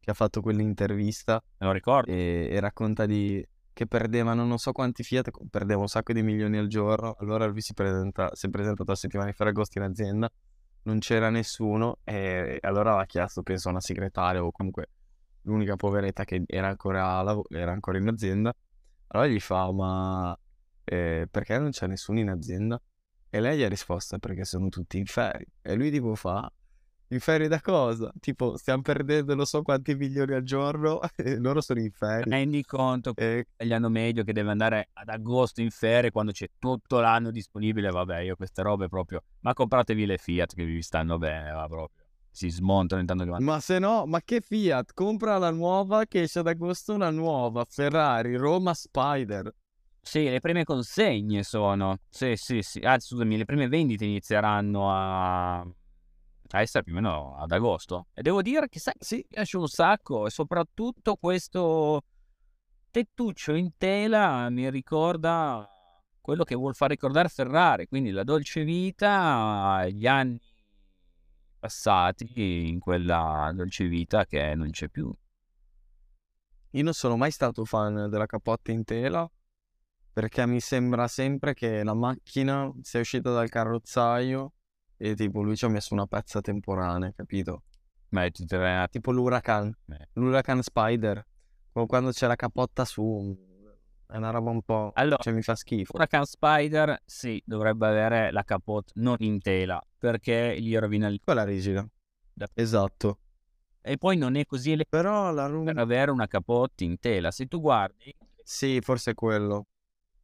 che 0.00 0.10
ha 0.10 0.14
fatto 0.14 0.40
quell'intervista 0.40 1.42
Me 1.58 1.66
lo 1.66 1.72
ricordo. 1.72 2.10
e, 2.10 2.48
e 2.50 2.60
racconta 2.60 3.06
di 3.06 3.46
che 3.74 3.86
perdevano 3.86 4.44
non 4.44 4.58
so 4.58 4.72
quanti 4.72 5.02
Fiat, 5.02 5.30
perdeva 5.48 5.80
un 5.80 5.88
sacco 5.88 6.12
di 6.12 6.22
milioni 6.22 6.58
al 6.58 6.66
giorno. 6.66 7.14
Allora 7.18 7.46
lui 7.46 7.60
si, 7.62 7.72
presenta, 7.72 8.30
si 8.34 8.46
è 8.46 8.50
presentato 8.50 8.92
a 8.92 8.94
settimana 8.94 9.30
di 9.30 9.34
Ferragosto 9.36 9.78
in 9.78 9.84
azienda, 9.84 10.30
non 10.84 10.98
c'era 10.98 11.30
nessuno 11.30 11.98
e 12.04 12.58
allora 12.62 12.90
aveva 12.90 13.06
chiesto, 13.06 13.42
penso, 13.42 13.68
a 13.68 13.72
una 13.72 13.80
segretaria 13.80 14.44
o 14.44 14.50
comunque 14.50 14.88
l'unica 15.42 15.76
poveretta 15.76 16.24
che 16.24 16.42
era 16.46 16.68
ancora, 16.68 17.24
era 17.50 17.72
ancora 17.72 17.98
in 17.98 18.08
azienda. 18.08 18.54
Allora 19.08 19.28
gli 19.28 19.40
fa, 19.40 19.70
ma 19.72 20.36
eh, 20.84 21.26
perché 21.30 21.58
non 21.58 21.70
c'è 21.70 21.86
nessuno 21.86 22.20
in 22.20 22.30
azienda? 22.30 22.80
E 23.28 23.40
lei 23.40 23.58
gli 23.58 23.62
ha 23.62 23.68
risposto, 23.68 24.18
perché 24.18 24.44
sono 24.44 24.68
tutti 24.68 24.98
in 24.98 25.06
ferie. 25.06 25.46
E 25.62 25.74
lui 25.74 25.90
tipo 25.90 26.14
fa, 26.14 26.50
in 27.12 27.20
ferie 27.20 27.48
da 27.48 27.60
cosa? 27.60 28.10
Tipo, 28.18 28.56
stiamo 28.56 28.82
perdendo 28.82 29.34
non 29.34 29.44
so 29.44 29.62
quanti 29.62 29.94
milioni 29.94 30.34
al 30.34 30.42
giorno 30.42 31.00
e 31.16 31.36
loro 31.38 31.60
sono 31.60 31.80
in 31.80 31.90
ferie. 31.90 32.24
Rendi 32.24 32.62
conto 32.64 33.12
E 33.14 33.46
degli 33.56 33.72
anno 33.72 33.88
medio 33.88 34.24
che 34.24 34.32
deve 34.32 34.50
andare 34.50 34.88
ad 34.94 35.08
agosto 35.08 35.60
in 35.60 35.70
ferie 35.70 36.10
quando 36.10 36.32
c'è 36.32 36.48
tutto 36.58 37.00
l'anno 37.00 37.30
disponibile. 37.30 37.90
Vabbè, 37.90 38.20
io 38.20 38.36
queste 38.36 38.62
robe 38.62 38.88
proprio. 38.88 39.22
Ma 39.40 39.52
compratevi 39.52 40.06
le 40.06 40.16
Fiat 40.18 40.54
che 40.54 40.64
vi 40.64 40.82
stanno 40.82 41.18
bene, 41.18 41.52
va 41.52 41.66
proprio. 41.66 42.04
Si 42.30 42.48
smontano 42.48 43.00
intanto 43.00 43.24
che 43.24 43.30
vanno. 43.30 43.44
Ma 43.44 43.60
se 43.60 43.78
no, 43.78 44.06
ma 44.06 44.20
che 44.24 44.40
Fiat? 44.40 44.94
Compra 44.94 45.36
la 45.36 45.50
nuova 45.50 46.06
che 46.06 46.22
esce 46.22 46.38
ad 46.38 46.46
agosto 46.46 46.94
una 46.94 47.10
nuova 47.10 47.66
Ferrari 47.68 48.36
Roma 48.36 48.72
Spider. 48.72 49.52
Sì, 50.00 50.24
le 50.24 50.40
prime 50.40 50.64
consegne 50.64 51.42
sono. 51.42 51.98
Sì, 52.08 52.34
sì, 52.36 52.62
sì. 52.62 52.80
Ah, 52.80 52.98
scusami, 52.98 53.36
le 53.36 53.44
prime 53.44 53.68
vendite 53.68 54.04
inizieranno 54.04 54.90
a. 54.90 55.64
essere 56.60 56.84
più 56.84 56.92
o 56.92 56.96
meno 56.96 57.36
ad 57.36 57.50
agosto. 57.50 58.08
E 58.14 58.22
devo 58.22 58.42
dire 58.42 58.68
che, 58.68 58.78
sai, 58.78 58.94
Sì, 58.98 59.16
mi 59.16 59.26
piace 59.28 59.56
un 59.56 59.68
sacco 59.68 60.26
e 60.26 60.30
soprattutto 60.30 61.16
questo 61.16 62.02
tettuccio 62.90 63.54
in 63.54 63.70
tela 63.78 64.50
mi 64.50 64.68
ricorda 64.70 65.66
quello 66.20 66.44
che 66.44 66.54
vuol 66.54 66.74
far 66.74 66.90
ricordare 66.90 67.28
Ferrari, 67.28 67.86
quindi 67.88 68.10
la 68.10 68.22
dolce 68.22 68.62
vita, 68.64 69.86
gli 69.88 70.06
anni 70.06 70.40
passati 71.58 72.68
in 72.68 72.78
quella 72.80 73.50
dolce 73.54 73.86
vita 73.86 74.26
che 74.26 74.54
non 74.54 74.70
c'è 74.70 74.88
più. 74.88 75.12
Io 76.74 76.82
non 76.82 76.92
sono 76.92 77.16
mai 77.16 77.30
stato 77.30 77.64
fan 77.64 78.08
della 78.08 78.26
cappotta 78.26 78.72
in 78.72 78.84
tela 78.84 79.30
perché 80.12 80.46
mi 80.46 80.60
sembra 80.60 81.08
sempre 81.08 81.54
che 81.54 81.82
la 81.82 81.94
macchina 81.94 82.70
sia 82.82 83.00
uscita 83.00 83.32
dal 83.32 83.48
carrozzaio 83.48 84.52
e 85.04 85.16
tipo 85.16 85.42
lui 85.42 85.56
ci 85.56 85.64
ha 85.64 85.68
messo 85.68 85.94
una 85.94 86.06
pezza 86.06 86.40
temporanea, 86.40 87.12
capito? 87.12 87.64
Ma 88.10 88.30
tre... 88.30 88.86
Tipo 88.88 89.10
l'Huracan, 89.10 89.74
Eh. 89.88 90.08
l'Huracan 90.12 90.62
Spider, 90.62 91.26
quando 91.72 92.10
c'è 92.12 92.28
la 92.28 92.36
cappotta 92.36 92.84
su, 92.84 93.36
è 94.06 94.16
una 94.16 94.30
roba 94.30 94.50
un 94.50 94.62
po'... 94.62 94.92
Allora, 94.94 95.20
cioè 95.20 95.32
mi 95.32 95.42
fa 95.42 95.56
schifo. 95.56 95.96
Huracan 95.96 96.24
Spider, 96.24 97.00
sì, 97.04 97.42
dovrebbe 97.44 97.88
avere 97.88 98.30
la 98.30 98.44
capote 98.44 98.92
non 98.96 99.16
in 99.18 99.40
tela, 99.40 99.82
perché 99.98 100.60
gli 100.60 100.76
rovina 100.76 101.08
il... 101.08 101.18
Quella 101.24 101.42
rigida. 101.42 101.84
Da- 102.32 102.48
Esatto. 102.54 103.18
E 103.80 103.96
poi 103.96 104.16
non 104.16 104.36
è 104.36 104.46
così 104.46 104.70
elegante 104.70 104.96
Però 104.96 105.32
la 105.32 105.46
per 105.46 105.50
Rum... 105.50 105.78
avere 105.78 106.12
una 106.12 106.28
capote 106.28 106.84
in 106.84 107.00
tela. 107.00 107.32
Se 107.32 107.46
tu 107.46 107.60
guardi, 107.60 108.14
Sì, 108.44 108.78
forse 108.80 109.10
è 109.10 109.14
quello. 109.14 109.66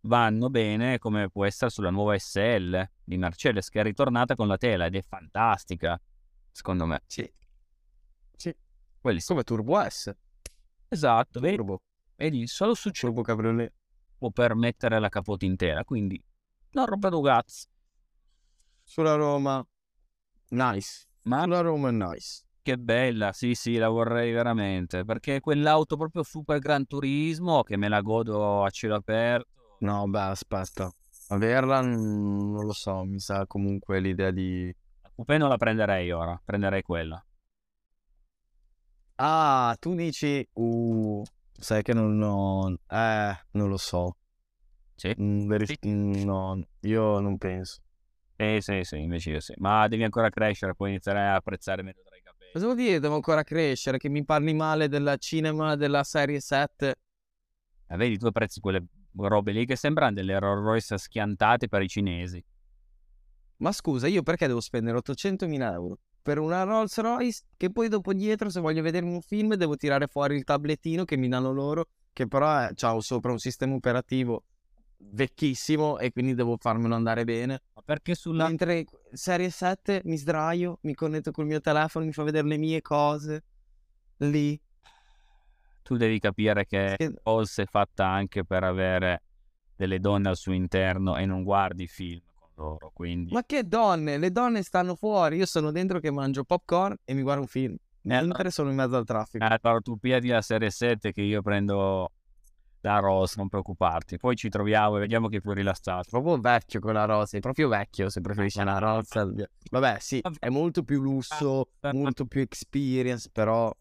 Vanno 0.02 0.49
bene 0.50 0.99
come 0.99 1.28
può 1.28 1.45
essere 1.45 1.71
sulla 1.71 1.90
nuova 1.90 2.17
SL 2.19 2.88
di 3.05 3.17
Mercedes, 3.17 3.69
che 3.69 3.81
è 3.81 3.83
ritornata 3.83 4.35
con 4.35 4.47
la 4.49 4.57
tela 4.57 4.87
ed 4.87 4.95
è 4.95 5.02
fantastica, 5.02 6.00
secondo 6.50 6.87
me. 6.87 7.02
Sì. 7.07 7.31
Sì. 8.37 8.55
Quelli. 9.00 9.21
Come 9.23 9.43
Turbo 9.43 9.81
S. 9.88 10.12
Esatto, 10.88 11.40
vedi, 11.40 11.57
Turbo. 11.57 11.83
vedi, 12.17 12.47
solo 12.47 12.75
su 12.75 12.90
ciò 12.90 13.07
Turbo 13.09 13.23
Cabriolet. 13.23 13.73
può 14.17 14.31
permettere 14.31 14.99
la 14.99 15.09
capote 15.09 15.45
intera, 15.45 15.85
quindi 15.85 16.23
non 16.71 16.87
roba 16.87 17.09
do 17.09 17.21
cazzo. 17.21 17.67
Sulla 18.83 19.14
Roma. 19.14 19.64
Nice. 20.50 21.07
Ma 21.23 21.43
Sulla 21.43 21.61
Roma 21.61 21.88
è 21.90 21.93
nice. 21.93 22.45
che 22.62 22.78
bella, 22.78 23.33
sì 23.33 23.55
sì, 23.55 23.76
la 23.76 23.88
vorrei 23.88 24.33
veramente, 24.33 25.05
perché 25.05 25.40
quell'auto 25.40 25.97
proprio 25.97 26.23
super 26.23 26.59
gran 26.59 26.87
turismo 26.87 27.62
che 27.62 27.76
me 27.76 27.88
la 27.88 28.00
godo 28.00 28.64
a 28.64 28.71
cielo 28.71 28.95
aperto. 28.95 29.58
No, 29.80 30.06
beh, 30.08 30.30
aspetta. 30.30 30.90
Averla 31.28 31.82
mm, 31.82 32.52
non 32.54 32.64
lo 32.64 32.73
so, 32.73 33.04
mi 33.04 33.18
sa 33.20 33.47
comunque 33.47 34.00
l'idea 34.00 34.30
di... 34.30 34.75
Coupé 35.14 35.37
non 35.38 35.49
la 35.49 35.56
prenderei 35.56 36.11
ora, 36.12 36.40
prenderei 36.44 36.82
quella. 36.82 37.23
Ah, 39.16 39.76
tu 39.80 39.94
dici... 39.94 40.47
Uh, 40.54 41.23
sai 41.52 41.82
che 41.82 41.92
non 41.92 42.20
ho... 42.23 42.70
Eh, 42.88 43.37
non 43.52 43.68
lo 43.68 43.76
so. 43.76 44.16
Sì. 44.94 45.14
Mm, 45.20 45.49
veri- 45.49 45.66
Sì. 45.66 45.76
mm, 45.87 46.23
No, 46.25 46.62
io 46.80 47.18
non 47.20 47.37
penso. 47.37 47.80
Eh 48.37 48.58
sì, 48.61 48.80
sì, 48.85 48.99
invece 49.00 49.30
io 49.30 49.40
sì. 49.40 49.52
Ma 49.56 49.88
devi 49.88 50.04
ancora 50.04 50.30
crescere, 50.30 50.75
poi 50.75 50.90
inizierai 50.90 51.26
a 51.26 51.35
apprezzare 51.35 51.82
meglio 51.82 52.02
tra 52.04 52.16
i 52.16 52.23
capelli. 52.23 52.52
Cosa 52.52 52.64
vuol 52.66 52.76
dire? 52.76 53.00
Devo 53.00 53.16
ancora 53.16 53.42
crescere? 53.42 53.99
Che 53.99 54.08
mi 54.08 54.25
parli 54.25 54.54
male 54.54 54.88
della 54.88 55.16
cinema 55.16 55.75
della 55.75 56.04
serie 56.04 56.38
7? 56.40 56.94
Eh, 57.88 57.97
vedi, 57.97 58.16
tu 58.18 58.26
apprezzi 58.26 58.61
quelle 58.61 58.85
robe 59.27 59.53
lì 59.53 59.67
che 59.67 59.77
sembrano 59.77 60.13
delle 60.13 60.39
Rolls 60.39 60.63
Royce 60.63 60.99
schiantate 60.99 61.69
per 61.69 61.83
i 61.83 61.89
cinesi. 61.89 62.45
Ma 63.57 63.73
scusa, 63.73 64.07
io 64.07 64.23
perché 64.23 64.47
devo 64.47 64.61
spendere 64.61 64.99
800.000 64.99 65.73
euro 65.73 65.99
per 66.23 66.39
una 66.39 66.63
Rolls 66.63 66.99
Royce 67.01 67.43
che 67.57 67.71
poi 67.71 67.89
dopo 67.89 68.13
dietro 68.13 68.51
se 68.51 68.61
voglio 68.61 68.83
vedermi 68.83 69.13
un 69.13 69.23
film 69.23 69.55
devo 69.55 69.77
tirare 69.77 70.07
fuori 70.07 70.37
il 70.37 70.45
tablettino 70.45 71.05
che 71.05 71.17
mi 71.17 71.27
danno 71.27 71.53
loro 71.53 71.87
che 72.13 72.27
però 72.27 72.49
ha 72.49 72.73
sopra 73.01 73.33
un 73.33 73.39
sistema 73.39 73.75
operativo 73.75 74.45
vecchissimo 74.99 75.99
e 75.99 76.11
quindi 76.11 76.35
devo 76.35 76.57
farmelo 76.59 76.95
andare 76.95 77.25
bene. 77.25 77.63
Ma 77.75 77.83
perché 77.83 78.15
sulla... 78.15 78.47
Mentre 78.47 78.85
serie 79.13 79.51
7 79.51 80.03
mi 80.05 80.17
sdraio, 80.17 80.79
mi 80.83 80.95
connetto 80.95 81.31
col 81.31 81.47
mio 81.47 81.61
telefono, 81.61 82.05
mi 82.05 82.13
fa 82.13 82.25
vedere 82.25 82.47
le 82.47 82.57
mie 82.57 82.83
cose 82.83 83.45
lì. 84.19 84.61
Tu 85.88 85.97
devi 85.97 86.18
capire 86.18 86.66
che 86.66 86.97
Rolls 87.23 87.61
è 87.61 87.64
fatta 87.64 88.07
anche 88.07 88.45
per 88.45 88.62
avere 88.62 89.23
delle 89.75 89.99
donne 90.00 90.28
al 90.28 90.36
suo 90.36 90.52
interno 90.52 91.17
e 91.17 91.25
non 91.25 91.43
guardi 91.43 91.86
film 91.86 92.21
con 92.34 92.50
loro, 92.56 92.91
quindi... 92.93 93.32
Ma 93.32 93.43
che 93.43 93.67
donne, 93.67 94.19
le 94.19 94.30
donne 94.30 94.63
stanno 94.63 94.95
fuori, 94.97 95.39
io 95.39 95.47
sono 95.47 95.71
dentro 95.71 95.99
che 95.99 96.10
mangio 96.10 96.45
popcorn 96.45 96.95
e 97.06 97.15
mi 97.15 97.23
guardo 97.23 97.41
un 97.41 97.47
film. 97.47 97.75
Mentre 98.02 98.50
sono 98.50 98.69
in 98.69 98.76
mezzo 98.76 98.97
al 98.97 99.06
traffico. 99.06 99.43
Eh, 99.47 99.58
però 99.58 99.80
tu 99.80 99.97
piedi 99.97 100.28
la 100.28 100.43
serie 100.43 100.69
7 100.69 101.10
che 101.10 101.23
io 101.23 101.41
prendo 101.41 102.13
da 102.82 102.99
Rolls, 102.99 103.36
non 103.36 103.49
preoccuparti. 103.49 104.19
Poi 104.19 104.36
ci 104.36 104.50
troviamo 104.50 104.99
e 104.99 105.00
vediamo 105.00 105.28
che 105.28 105.41
puoi 105.41 105.54
rilassato. 105.54 106.10
proprio 106.10 106.39
vecchio 106.39 106.80
quella 106.80 107.06
rosa, 107.06 107.39
è 107.39 107.41
proprio 107.41 107.69
vecchio 107.69 108.10
se 108.10 108.21
preferisci 108.21 108.60
una 108.60 108.76
rosa. 108.76 109.26
Vabbè, 109.71 109.97
sì, 110.00 110.21
è 110.39 110.50
molto 110.50 110.82
più 110.82 111.00
lusso, 111.00 111.71
molto 111.93 112.26
più 112.26 112.43
experience, 112.43 113.30
però 113.32 113.75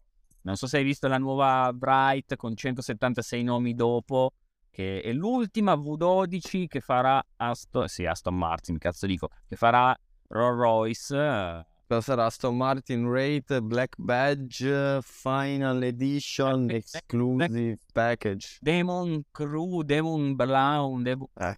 Non 0.48 0.56
so 0.56 0.66
se 0.66 0.78
hai 0.78 0.82
visto 0.84 1.08
la 1.08 1.18
nuova 1.18 1.70
Bright 1.74 2.34
con 2.36 2.56
176 2.56 3.42
nomi 3.42 3.74
dopo, 3.74 4.32
che 4.70 5.02
è 5.02 5.12
l'ultima 5.12 5.74
V12 5.74 6.66
che 6.66 6.80
farà 6.80 7.22
Aston, 7.36 7.86
sì, 7.86 8.06
Aston 8.06 8.34
Martin, 8.34 8.78
cazzo 8.78 9.04
dico, 9.04 9.28
che 9.46 9.56
farà 9.56 9.94
Rolls 10.28 10.58
Royce. 10.58 11.14
eh, 11.16 11.66
cosa 11.86 12.00
sarà 12.00 12.24
Aston 12.24 12.56
Martin 12.56 13.10
Rate 13.12 13.60
Black 13.60 13.96
Badge 13.98 15.00
Final 15.02 15.82
Edition 15.82 16.64
Black- 16.64 16.94
Exclusive 16.94 17.78
Package. 17.92 18.56
Demon 18.62 19.24
Crew, 19.30 19.82
Demon 19.82 20.34
Brown, 20.34 21.02
Demon 21.02 21.28
Eh. 21.34 21.54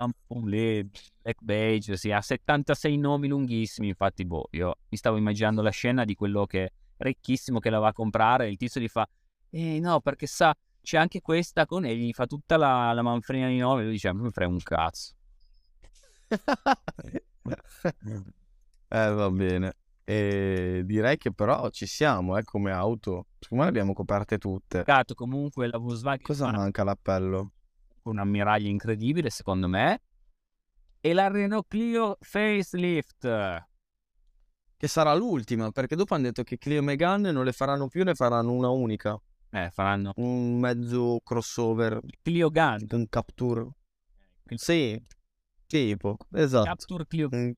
Black 1.22 1.38
Beige, 1.42 1.96
sì, 1.96 2.10
ha 2.10 2.20
76 2.20 2.96
nomi 2.96 3.28
lunghissimi, 3.28 3.86
infatti, 3.86 4.24
boh, 4.24 4.48
io 4.50 4.74
mi 4.88 4.96
stavo 4.96 5.16
immaginando 5.16 5.62
la 5.62 5.70
scena 5.70 6.04
di 6.04 6.14
quello 6.16 6.44
che 6.46 6.72
ricchissimo 7.00 7.58
che 7.58 7.70
la 7.70 7.78
va 7.78 7.88
a 7.88 7.92
comprare 7.92 8.46
e 8.46 8.50
il 8.50 8.56
tizio 8.56 8.80
gli 8.80 8.88
fa, 8.88 9.08
eh 9.50 9.80
no, 9.80 10.00
perché 10.00 10.26
sa, 10.26 10.54
c'è 10.82 10.96
anche 10.96 11.20
questa 11.20 11.66
con 11.66 11.84
e 11.84 11.96
gli 11.96 12.12
fa 12.12 12.26
tutta 12.26 12.56
la, 12.56 12.92
la 12.92 13.02
manfrina 13.02 13.48
di 13.48 13.58
nomi, 13.58 13.82
lui 13.82 13.92
dice, 13.92 14.08
"A 14.08 14.12
me 14.12 14.22
mi 14.22 14.30
frega 14.30 14.50
un 14.50 14.58
cazzo. 14.62 15.14
eh, 18.88 19.10
va 19.10 19.30
bene. 19.30 19.74
E 20.04 20.82
direi 20.84 21.16
che 21.16 21.32
però 21.32 21.68
ci 21.70 21.86
siamo, 21.86 22.36
eh, 22.36 22.42
come 22.42 22.72
auto. 22.72 23.26
Secondo 23.38 23.64
me 23.64 23.70
le 23.70 23.78
abbiamo 23.78 23.94
coperte 23.94 24.38
tutte. 24.38 24.78
Peccato 24.78 25.14
comunque 25.14 25.68
la 25.68 25.78
Volkswagen 25.78 26.22
Cosa 26.22 26.46
fa 26.46 26.56
manca 26.56 26.82
l'appello? 26.84 27.52
un 28.02 28.18
ammiraglia 28.18 28.68
incredibile 28.68 29.28
secondo 29.28 29.68
me 29.68 30.02
e 31.00 31.12
la 31.12 31.28
Renault 31.28 31.66
Clio 31.68 32.16
facelift. 32.20 33.68
Che 34.80 34.88
sarà 34.88 35.12
l'ultima, 35.14 35.70
perché 35.72 35.94
dopo 35.94 36.14
hanno 36.14 36.22
detto 36.22 36.42
che 36.42 36.56
Clio 36.56 36.78
e 36.78 36.80
Megane 36.80 37.32
non 37.32 37.44
le 37.44 37.52
faranno 37.52 37.88
più, 37.88 38.02
ne 38.02 38.14
faranno 38.14 38.52
una 38.52 38.70
unica. 38.70 39.20
Eh, 39.50 39.68
faranno 39.70 40.14
Un 40.16 40.58
mezzo 40.58 41.20
crossover, 41.22 42.00
Clio 42.22 42.48
Gun, 42.48 42.86
un 42.92 43.06
Capture. 43.10 43.68
Sì, 44.54 44.98
tipo, 45.66 46.16
esatto. 46.32 46.64
Capture 46.64 47.06
Clio 47.06 47.28
Mm, 47.30 47.50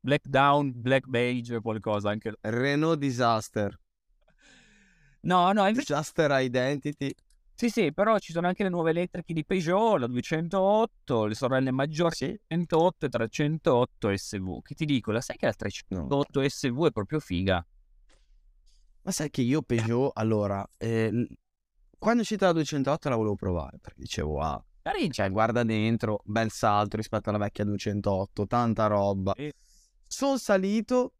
Black 0.00 0.26
Down, 0.26 0.72
Black 0.74 1.06
Beige, 1.06 1.60
qualcosa 1.60 2.10
anche. 2.10 2.34
Renault 2.40 2.98
Disaster. 2.98 3.78
No, 5.20 5.52
no, 5.52 5.60
invece 5.68 5.94
Disaster 5.94 6.28
Identity. 6.32 7.14
Sì, 7.60 7.68
sì, 7.68 7.92
però 7.92 8.16
ci 8.18 8.32
sono 8.32 8.46
anche 8.46 8.62
le 8.62 8.70
nuove 8.70 8.88
elettriche 8.88 9.34
di 9.34 9.44
Peugeot, 9.44 9.98
la 9.98 10.06
208, 10.06 11.26
le 11.26 11.34
sorelle 11.34 11.70
maggiori 11.70 12.14
Sì. 12.14 12.40
108 12.48 13.04
e 13.04 13.08
308 13.10 14.16
SV. 14.16 14.62
Che 14.62 14.74
ti 14.74 14.86
dico, 14.86 15.12
la 15.12 15.20
sai 15.20 15.36
che 15.36 15.44
la 15.44 15.52
308 15.52 16.48
SV 16.48 16.86
è 16.86 16.90
proprio 16.90 17.20
figa? 17.20 17.62
Ma 19.02 19.10
sai 19.10 19.28
che 19.28 19.42
io 19.42 19.60
Peugeot, 19.60 20.12
allora, 20.14 20.66
eh, 20.78 21.28
quando 21.98 22.20
è 22.20 22.22
uscita 22.22 22.46
la 22.46 22.52
208 22.52 23.10
la 23.10 23.16
volevo 23.16 23.34
provare, 23.34 23.78
perché 23.78 24.00
dicevo, 24.00 24.40
ah, 24.40 24.64
cioè 25.10 25.30
guarda 25.30 25.62
dentro, 25.62 26.22
bel 26.24 26.50
salto 26.50 26.96
rispetto 26.96 27.28
alla 27.28 27.36
vecchia 27.36 27.64
208, 27.64 28.46
tanta 28.46 28.86
roba. 28.86 29.34
Sì. 29.36 29.52
Sono 30.06 30.38
salito, 30.38 31.12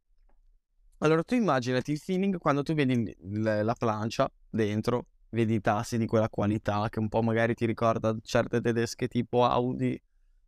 allora 1.00 1.22
tu 1.22 1.34
immaginati 1.34 1.92
il 1.92 1.98
feeling 1.98 2.38
quando 2.38 2.62
tu 2.62 2.72
vedi 2.72 3.14
la 3.20 3.74
plancia 3.74 4.32
dentro, 4.48 5.04
vedi 5.30 5.54
i 5.54 5.60
tassi 5.60 5.98
di 5.98 6.06
quella 6.06 6.28
qualità 6.28 6.88
che 6.88 6.98
un 6.98 7.08
po' 7.08 7.22
magari 7.22 7.54
ti 7.54 7.66
ricorda 7.66 8.16
certe 8.22 8.60
tedesche 8.60 9.08
tipo 9.08 9.44
Audi, 9.44 10.00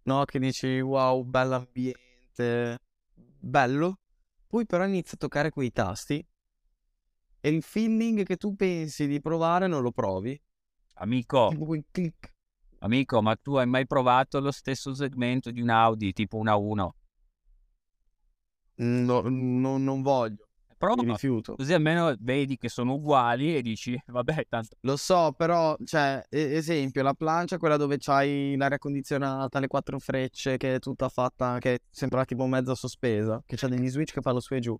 no? 0.04 0.24
Che 0.24 0.38
dici, 0.38 0.80
wow, 0.80 1.22
bell'ambiente, 1.24 2.78
bello. 3.38 3.98
Poi 4.46 4.66
però 4.66 4.84
inizi 4.84 5.14
a 5.14 5.18
toccare 5.18 5.50
quei 5.50 5.72
tasti 5.72 6.24
e 7.40 7.48
il 7.48 7.62
feeling 7.62 8.24
che 8.24 8.36
tu 8.36 8.54
pensi 8.54 9.06
di 9.06 9.20
provare 9.20 9.66
non 9.66 9.82
lo 9.82 9.90
provi. 9.92 10.40
Amico, 10.94 11.48
Tipo 11.48 11.64
quel 11.64 11.84
click. 11.90 12.32
amico, 12.80 13.22
ma 13.22 13.34
tu 13.36 13.54
hai 13.56 13.66
mai 13.66 13.86
provato 13.86 14.40
lo 14.40 14.50
stesso 14.50 14.94
segmento 14.94 15.50
di 15.50 15.60
un 15.60 15.70
Audi, 15.70 16.12
tipo 16.12 16.36
una 16.36 16.54
1? 16.56 16.94
No, 18.76 19.22
no- 19.22 19.78
non 19.78 20.02
voglio. 20.02 20.46
Prova, 20.82 21.02
mi 21.04 21.12
rifiuto. 21.12 21.54
così 21.54 21.72
almeno 21.74 22.12
vedi 22.18 22.56
che 22.56 22.68
sono 22.68 22.94
uguali 22.94 23.54
e 23.54 23.62
dici, 23.62 23.96
vabbè, 24.06 24.46
tanto... 24.48 24.76
Lo 24.80 24.96
so, 24.96 25.32
però, 25.36 25.76
cioè, 25.84 26.24
esempio, 26.28 27.04
la 27.04 27.14
plancia, 27.14 27.56
quella 27.56 27.76
dove 27.76 27.98
c'hai 27.98 28.56
l'aria 28.56 28.78
condizionata, 28.78 29.60
le 29.60 29.68
quattro 29.68 30.00
frecce, 30.00 30.56
che 30.56 30.74
è 30.74 30.78
tutta 30.80 31.08
fatta, 31.08 31.58
che 31.60 31.82
sembra 31.88 32.24
tipo 32.24 32.46
mezza 32.46 32.74
sospesa, 32.74 33.40
che 33.46 33.54
c'ha 33.54 33.68
degli 33.68 33.88
switch 33.88 34.12
che 34.12 34.20
fanno 34.22 34.40
su 34.40 34.54
e 34.54 34.58
giù. 34.58 34.76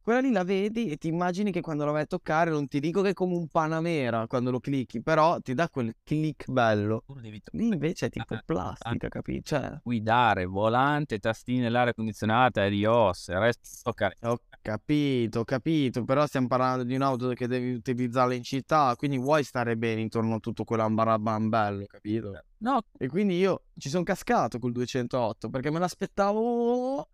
Quella 0.00 0.20
lì 0.20 0.30
la 0.30 0.44
vedi 0.44 0.88
e 0.88 0.96
ti 0.98 1.08
immagini 1.08 1.50
che 1.50 1.60
quando 1.60 1.84
la 1.84 1.90
vai 1.90 2.02
a 2.02 2.06
toccare, 2.06 2.52
non 2.52 2.68
ti 2.68 2.78
dico 2.78 3.02
che 3.02 3.08
è 3.08 3.12
come 3.12 3.34
un 3.34 3.48
Panamera 3.48 4.28
quando 4.28 4.52
lo 4.52 4.60
clicchi, 4.60 5.02
però 5.02 5.40
ti 5.40 5.52
dà 5.52 5.68
quel 5.68 5.92
click 6.04 6.48
bello. 6.48 7.02
invece 7.54 8.06
è 8.06 8.10
tipo 8.10 8.34
Ah, 8.34 8.42
plastica, 8.46 9.08
capito? 9.08 9.42
Cioè, 9.42 9.80
guidare, 9.82 10.44
volante, 10.44 11.18
tastine, 11.18 11.68
l'aria 11.68 11.92
condizionata 11.92 12.64
e 12.64 12.72
iOS, 12.72 13.26
il 13.26 13.38
resto 13.38 13.68
toccare. 13.82 14.14
ho 14.22 14.38
capito, 14.66 15.44
capito, 15.44 16.02
però 16.02 16.26
stiamo 16.26 16.48
parlando 16.48 16.82
di 16.82 16.96
un'auto 16.96 17.28
che 17.34 17.46
devi 17.46 17.74
utilizzarla 17.74 18.34
in 18.34 18.42
città, 18.42 18.96
quindi 18.96 19.16
vuoi 19.16 19.44
stare 19.44 19.76
bene 19.76 20.00
intorno 20.00 20.34
a 20.34 20.38
tutto 20.40 20.64
quell'ambarabam 20.64 21.48
bello, 21.48 21.84
capito? 21.86 22.32
No, 22.58 22.80
E 22.98 23.06
quindi 23.06 23.38
io 23.38 23.62
ci 23.78 23.88
sono 23.88 24.02
cascato 24.02 24.58
col 24.58 24.72
208 24.72 25.50
perché 25.50 25.70
me 25.70 25.78
l'aspettavo. 25.78 27.08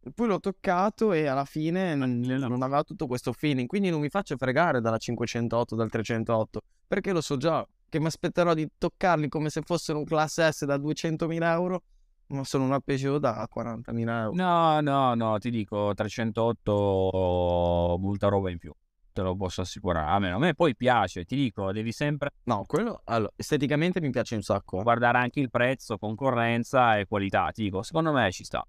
E 0.00 0.10
poi 0.12 0.26
l'ho 0.26 0.40
toccato 0.40 1.12
e 1.12 1.26
alla 1.26 1.44
fine 1.44 1.94
non, 1.94 2.18
non 2.20 2.62
aveva 2.62 2.82
tutto 2.82 3.06
questo 3.06 3.32
feeling. 3.32 3.68
Quindi 3.68 3.90
non 3.90 4.00
mi 4.00 4.08
faccio 4.08 4.36
fregare 4.36 4.80
dalla 4.80 4.98
508, 4.98 5.74
dal 5.74 5.90
308. 5.90 6.60
Perché 6.86 7.12
lo 7.12 7.20
so 7.20 7.36
già 7.36 7.66
che 7.88 8.00
mi 8.00 8.06
aspetterò 8.06 8.54
di 8.54 8.68
toccarli 8.78 9.28
come 9.28 9.50
se 9.50 9.62
fossero 9.62 9.98
un 9.98 10.04
classe 10.04 10.50
S 10.50 10.64
da 10.64 10.76
200.000 10.76 11.42
euro. 11.42 11.82
Ma 12.28 12.42
sono 12.44 12.64
una 12.64 12.80
Peugeot 12.80 13.20
da 13.20 13.46
40.000 13.52 14.22
euro. 14.22 14.34
no, 14.34 14.80
no, 14.80 15.14
no, 15.14 15.38
ti 15.38 15.50
dico 15.50 15.92
308 15.94 17.96
molta 18.00 18.28
roba 18.28 18.50
in 18.50 18.58
più. 18.58 18.72
Te 19.12 19.22
lo 19.22 19.34
posso 19.36 19.60
assicurare. 19.62 20.10
A 20.10 20.18
me, 20.18 20.30
a 20.32 20.38
me 20.38 20.54
poi 20.54 20.74
piace, 20.76 21.24
ti 21.24 21.36
dico, 21.36 21.72
devi 21.72 21.92
sempre 21.92 22.30
No, 22.44 22.64
quello 22.66 23.00
allora, 23.04 23.32
esteticamente 23.36 24.00
mi 24.00 24.10
piace 24.10 24.34
un 24.34 24.42
sacco. 24.42 24.80
eh. 24.80 24.82
guardare 24.82 25.18
anche 25.18 25.40
il 25.40 25.50
prezzo, 25.50 25.96
concorrenza 25.98 26.98
e 26.98 27.06
qualità. 27.06 27.50
Ti 27.52 27.62
dico, 27.62 27.82
secondo 27.82 28.12
me 28.12 28.30
ci 28.32 28.44
sta. 28.44 28.66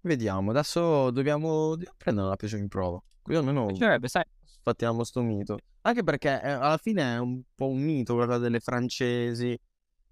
Vediamo, 0.00 0.50
adesso 0.50 1.10
dobbiamo, 1.10 1.70
dobbiamo 1.70 1.94
prendere 1.96 2.28
la 2.28 2.36
Peugeot 2.36 2.60
in 2.60 2.68
prova. 2.68 3.00
Qui 3.22 3.34
almeno 3.36 3.66
Mi 3.66 3.72
piacerebbe, 3.72 4.08
sai, 4.08 4.24
sfattiamo 4.44 5.04
sto 5.04 5.22
mito. 5.22 5.58
Anche 5.82 6.02
perché 6.02 6.40
eh, 6.42 6.50
alla 6.50 6.76
fine 6.76 7.14
è 7.14 7.18
un 7.18 7.40
po' 7.54 7.68
un 7.68 7.80
mito 7.80 8.14
quella 8.14 8.38
delle 8.38 8.60
francesi 8.60 9.58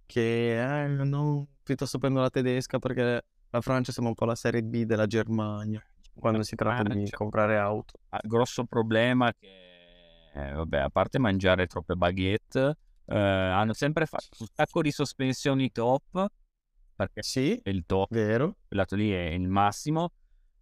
che 0.06 0.84
eh, 0.84 0.86
no, 0.86 1.48
piuttosto 1.62 1.98
prendo 1.98 2.20
la 2.20 2.30
tedesca 2.30 2.78
perché 2.78 3.22
la 3.50 3.60
Francia 3.60 3.92
sembra 3.92 4.10
un 4.10 4.16
po' 4.18 4.24
la 4.24 4.34
serie 4.34 4.62
B 4.62 4.84
della 4.84 5.06
Germania 5.06 5.82
quando 6.18 6.42
si 6.42 6.54
tratta 6.56 6.82
di 6.84 6.88
Francia. 6.94 7.16
comprare 7.16 7.58
auto. 7.58 7.98
il 8.22 8.28
grosso 8.28 8.64
problema 8.64 9.32
che, 9.38 10.30
eh, 10.34 10.52
vabbè, 10.52 10.78
a 10.78 10.88
parte 10.88 11.18
mangiare 11.18 11.66
troppe 11.66 11.94
baguette, 11.94 12.76
eh, 13.04 13.18
hanno 13.18 13.74
sempre 13.74 14.06
fatto 14.06 14.28
un 14.38 14.46
sacco 14.52 14.80
di 14.80 14.90
sospensioni 14.90 15.70
top, 15.70 16.26
perché 16.96 17.22
Sì, 17.22 17.60
è 17.62 17.68
il 17.68 17.84
top, 17.84 18.08
vero. 18.10 18.56
quel 18.66 18.78
lato 18.80 18.96
lì 18.96 19.10
è 19.10 19.24
il 19.28 19.46
massimo, 19.48 20.12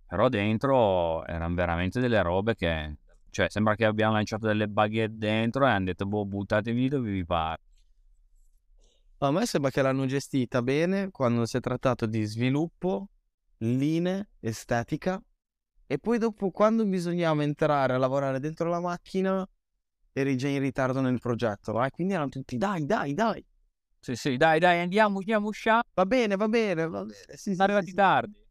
però 0.07 0.29
dentro 0.29 1.25
erano 1.25 1.55
veramente 1.55 2.01
delle 2.01 2.21
robe 2.23 2.57
che, 2.57 2.97
cioè, 3.31 3.49
sembra 3.49 3.77
che 3.77 3.85
abbiamo 3.85 4.15
lanciato 4.15 4.47
delle 4.49 4.67
baguette 4.69 5.17
dentro 5.17 5.67
e 5.67 5.71
hanno 5.71 5.85
detto, 5.85 6.05
boh, 6.07 6.27
buttatevi 6.27 6.89
dove 6.89 7.11
vi 7.11 7.25
pare. 7.25 7.61
A 9.19 9.31
me 9.31 9.47
sembra 9.47 9.71
che 9.71 9.81
l'hanno 9.81 10.07
gestita 10.07 10.61
bene 10.61 11.11
quando 11.11 11.47
si 11.47 11.57
è 11.57 11.61
trattato 11.61 12.05
di 12.07 12.25
sviluppo, 12.25 13.09
linee, 13.59 14.29
estetica 14.41 15.23
e 15.87 15.99
poi 15.99 16.19
dopo 16.19 16.51
quando 16.51 16.85
bisognava 16.85 17.43
entrare 17.43 17.95
a 17.95 17.99
lavorare 17.99 18.41
dentro 18.41 18.69
la 18.69 18.81
macchina 18.81 19.47
eri 20.13 20.37
già 20.37 20.49
in 20.49 20.61
ritardo 20.61 21.01
nel 21.01 21.19
progetto, 21.21 21.83
eh? 21.83 21.91
quindi 21.91 22.13
erano 22.15 22.29
tutti 22.29 22.57
dai, 22.57 22.85
dai, 22.85 23.15
dai. 23.15 23.45
Sì, 24.01 24.15
sì, 24.17 24.37
dai, 24.37 24.59
dai, 24.59 24.81
andiamo, 24.81 25.19
andiamo, 25.19 25.49
usciamo, 25.49 25.83
Va 25.95 26.05
bene, 26.05 26.37
va 26.37 26.49
bene, 26.49 26.87
va 26.87 27.05
bene. 27.05 27.37
Sì, 27.37 27.55
sì, 27.55 27.63
arrivati 27.63 27.89
sì. 27.89 27.95
tardi. 27.95 28.43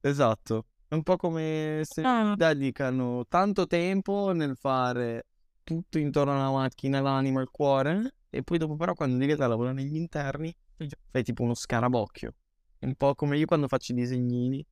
Esatto. 0.00 0.66
È 0.88 0.94
un 0.94 1.02
po' 1.02 1.16
come 1.16 1.82
se 1.84 2.00
Ah. 2.02 2.34
dedicano 2.34 3.26
tanto 3.28 3.66
tempo 3.66 4.32
nel 4.32 4.56
fare 4.56 5.26
tutto 5.62 5.98
intorno 5.98 6.32
alla 6.32 6.50
macchina, 6.50 7.00
l'anima, 7.00 7.40
il 7.40 7.48
cuore, 7.50 8.14
e 8.30 8.42
poi 8.42 8.58
dopo 8.58 8.76
però 8.76 8.94
quando 8.94 9.16
devi 9.16 9.32
andare 9.32 9.48
a 9.50 9.52
lavorare 9.54 9.74
negli 9.76 9.96
interni 9.96 10.54
fai 11.10 11.22
tipo 11.22 11.42
uno 11.42 11.54
scarabocchio. 11.54 12.34
Un 12.80 12.94
po' 12.94 13.14
come 13.14 13.36
io 13.38 13.46
quando 13.46 13.68
faccio 13.68 13.92
i 13.92 13.94
disegnini, 13.96 14.64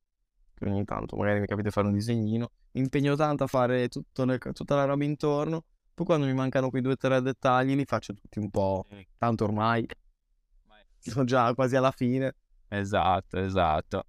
che 0.53 0.65
ogni 0.65 0.83
tanto 0.85 1.15
magari 1.15 1.39
mi 1.39 1.45
capita 1.47 1.67
di 1.67 1.73
fare 1.73 1.87
un 1.87 1.93
disegnino, 1.93 2.51
mi 2.71 2.81
impegno 2.81 3.15
tanto 3.15 3.43
a 3.43 3.47
fare 3.47 3.87
tutto 3.87 4.25
le- 4.25 4.37
tutta 4.39 4.75
la 4.75 4.85
roba 4.85 5.03
intorno, 5.03 5.63
poi 5.93 6.05
quando 6.05 6.25
mi 6.25 6.33
mancano 6.33 6.69
quei 6.69 6.81
due 6.81 6.93
o 6.93 6.97
tre 6.97 7.21
dettagli 7.21 7.75
li 7.75 7.85
faccio 7.85 8.13
tutti 8.13 8.39
un 8.39 8.49
po', 8.49 8.85
tanto 9.17 9.43
ormai 9.45 9.85
sono 10.99 11.23
già 11.25 11.53
quasi 11.53 11.75
alla 11.75 11.91
fine. 11.91 12.35
Esatto, 12.69 13.37
esatto. 13.39 14.05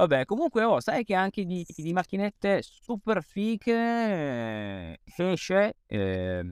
Vabbè, 0.00 0.24
comunque, 0.24 0.64
oh, 0.64 0.80
sai 0.80 1.04
che 1.04 1.12
anche 1.12 1.44
di, 1.44 1.62
di 1.76 1.92
macchinette 1.92 2.62
super 2.62 3.22
fighe 3.22 3.74
eh, 3.74 5.00
esce, 5.14 5.74
ehm, 5.84 6.50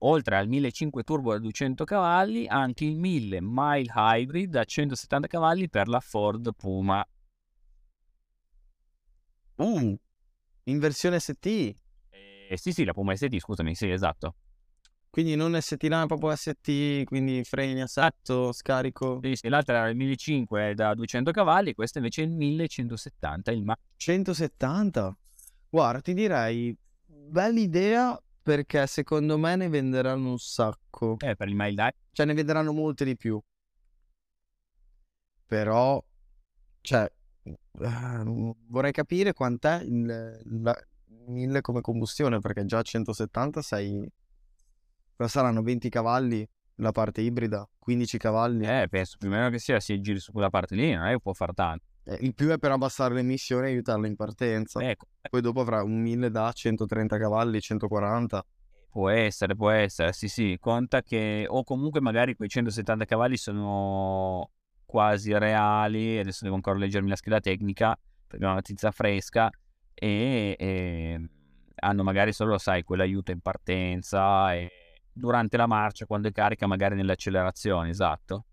oltre 0.00 0.36
al 0.36 0.46
1500 0.46 1.02
turbo 1.02 1.32
da 1.32 1.38
200 1.38 1.84
cavalli, 1.84 2.46
anche 2.46 2.84
il 2.84 2.98
1000 2.98 3.38
mile 3.40 3.90
hybrid 3.94 4.50
da 4.50 4.64
170 4.64 5.26
cavalli 5.26 5.70
per 5.70 5.88
la 5.88 6.00
Ford 6.00 6.54
Puma. 6.54 7.02
Uh, 9.54 9.98
in 10.64 10.78
versione 10.78 11.18
ST. 11.18 11.46
Eh, 11.46 12.56
sì, 12.56 12.72
sì, 12.72 12.84
la 12.84 12.92
Puma 12.92 13.16
ST, 13.16 13.38
scusami, 13.38 13.74
sì, 13.74 13.88
esatto. 13.90 14.34
Quindi 15.10 15.34
non 15.34 15.60
ST 15.60 15.82
line, 15.88 16.06
proprio 16.06 16.34
ST, 16.36 17.04
quindi 17.04 17.42
freni, 17.44 17.82
assetto, 17.82 18.52
scarico. 18.52 19.18
Sì, 19.22 19.34
sì, 19.36 19.48
l'altra 19.48 19.78
era 19.78 19.88
il 19.88 19.96
1500 19.96 20.74
da 20.74 20.94
200 20.94 21.32
cavalli, 21.32 21.74
questo 21.74 21.98
invece 21.98 22.22
è 22.22 22.26
il 22.26 22.30
1170, 22.32 23.50
il 23.50 23.64
ma- 23.64 23.76
170. 23.96 25.16
Guarda, 25.68 26.00
ti 26.00 26.14
direi, 26.14 26.76
bella 27.06 27.58
idea 27.60 28.20
perché 28.42 28.86
secondo 28.86 29.36
me 29.38 29.56
ne 29.56 29.68
venderanno 29.68 30.30
un 30.30 30.38
sacco. 30.38 31.16
eh, 31.20 31.34
per 31.36 31.48
il 31.48 31.54
mile 31.54 31.70
hybrid. 31.70 31.94
Cioè 32.12 32.26
ne 32.26 32.34
venderanno 32.34 32.72
molte 32.72 33.04
di 33.04 33.16
più. 33.16 33.40
Però, 35.46 36.02
cioè, 36.82 37.10
eh, 37.44 38.22
vorrei 38.68 38.92
capire 38.92 39.32
quant'è 39.32 39.82
il, 39.82 40.40
la- 40.62 40.78
1000 41.26 41.60
come 41.60 41.80
combustione 41.80 42.38
perché 42.40 42.64
già 42.66 42.78
a 42.78 42.82
170 42.82 43.62
sei... 43.62 44.08
Cosa 45.20 45.40
saranno 45.40 45.60
20 45.60 45.90
cavalli 45.90 46.48
la 46.76 46.92
parte 46.92 47.20
ibrida, 47.20 47.68
15 47.78 48.16
cavalli. 48.16 48.64
Eh, 48.66 48.86
penso 48.88 49.18
più 49.18 49.28
o 49.28 49.30
meno 49.30 49.50
che 49.50 49.58
sia, 49.58 49.78
si 49.78 50.00
giri 50.00 50.18
su 50.18 50.32
quella 50.32 50.48
parte 50.48 50.74
lì, 50.74 50.94
non 50.94 51.04
è 51.04 51.12
che 51.12 51.20
può 51.20 51.34
far 51.34 51.52
tanto. 51.52 51.84
Eh, 52.04 52.16
il 52.22 52.34
più 52.34 52.48
è 52.48 52.56
per 52.56 52.70
abbassare 52.70 53.12
le 53.12 53.20
emissioni 53.20 53.66
e 53.66 53.70
aiutarlo 53.72 54.06
in 54.06 54.16
partenza. 54.16 54.80
Ecco, 54.82 55.08
Poi 55.28 55.42
dopo 55.42 55.60
avrà 55.60 55.82
un 55.82 56.00
1000 56.00 56.30
da 56.30 56.50
130 56.50 57.18
cavalli, 57.18 57.60
140. 57.60 58.42
Può 58.88 59.10
essere, 59.10 59.54
può 59.54 59.68
essere, 59.68 60.14
sì 60.14 60.26
sì, 60.26 60.56
conta 60.58 61.02
che 61.02 61.44
o 61.46 61.64
comunque 61.64 62.00
magari 62.00 62.34
quei 62.34 62.48
170 62.48 63.04
cavalli 63.04 63.36
sono 63.36 64.52
quasi 64.86 65.36
reali, 65.36 66.16
adesso 66.16 66.44
devo 66.44 66.54
ancora 66.54 66.78
leggermi 66.78 67.10
la 67.10 67.16
scheda 67.16 67.40
tecnica, 67.40 67.94
perché 68.26 68.42
è 68.42 68.46
una 68.46 68.54
notizia 68.54 68.90
fresca, 68.90 69.50
e, 69.92 70.56
e 70.58 71.28
hanno 71.74 72.02
magari 72.04 72.32
solo, 72.32 72.56
sai, 72.56 72.84
quell'aiuto 72.84 73.32
in 73.32 73.40
partenza 73.40 74.54
e 74.54 74.79
durante 75.12 75.56
la 75.56 75.66
marcia, 75.66 76.06
quando 76.06 76.28
è 76.28 76.32
carica, 76.32 76.66
magari 76.66 76.94
nell'accelerazione, 76.94 77.90
esatto. 77.90 78.44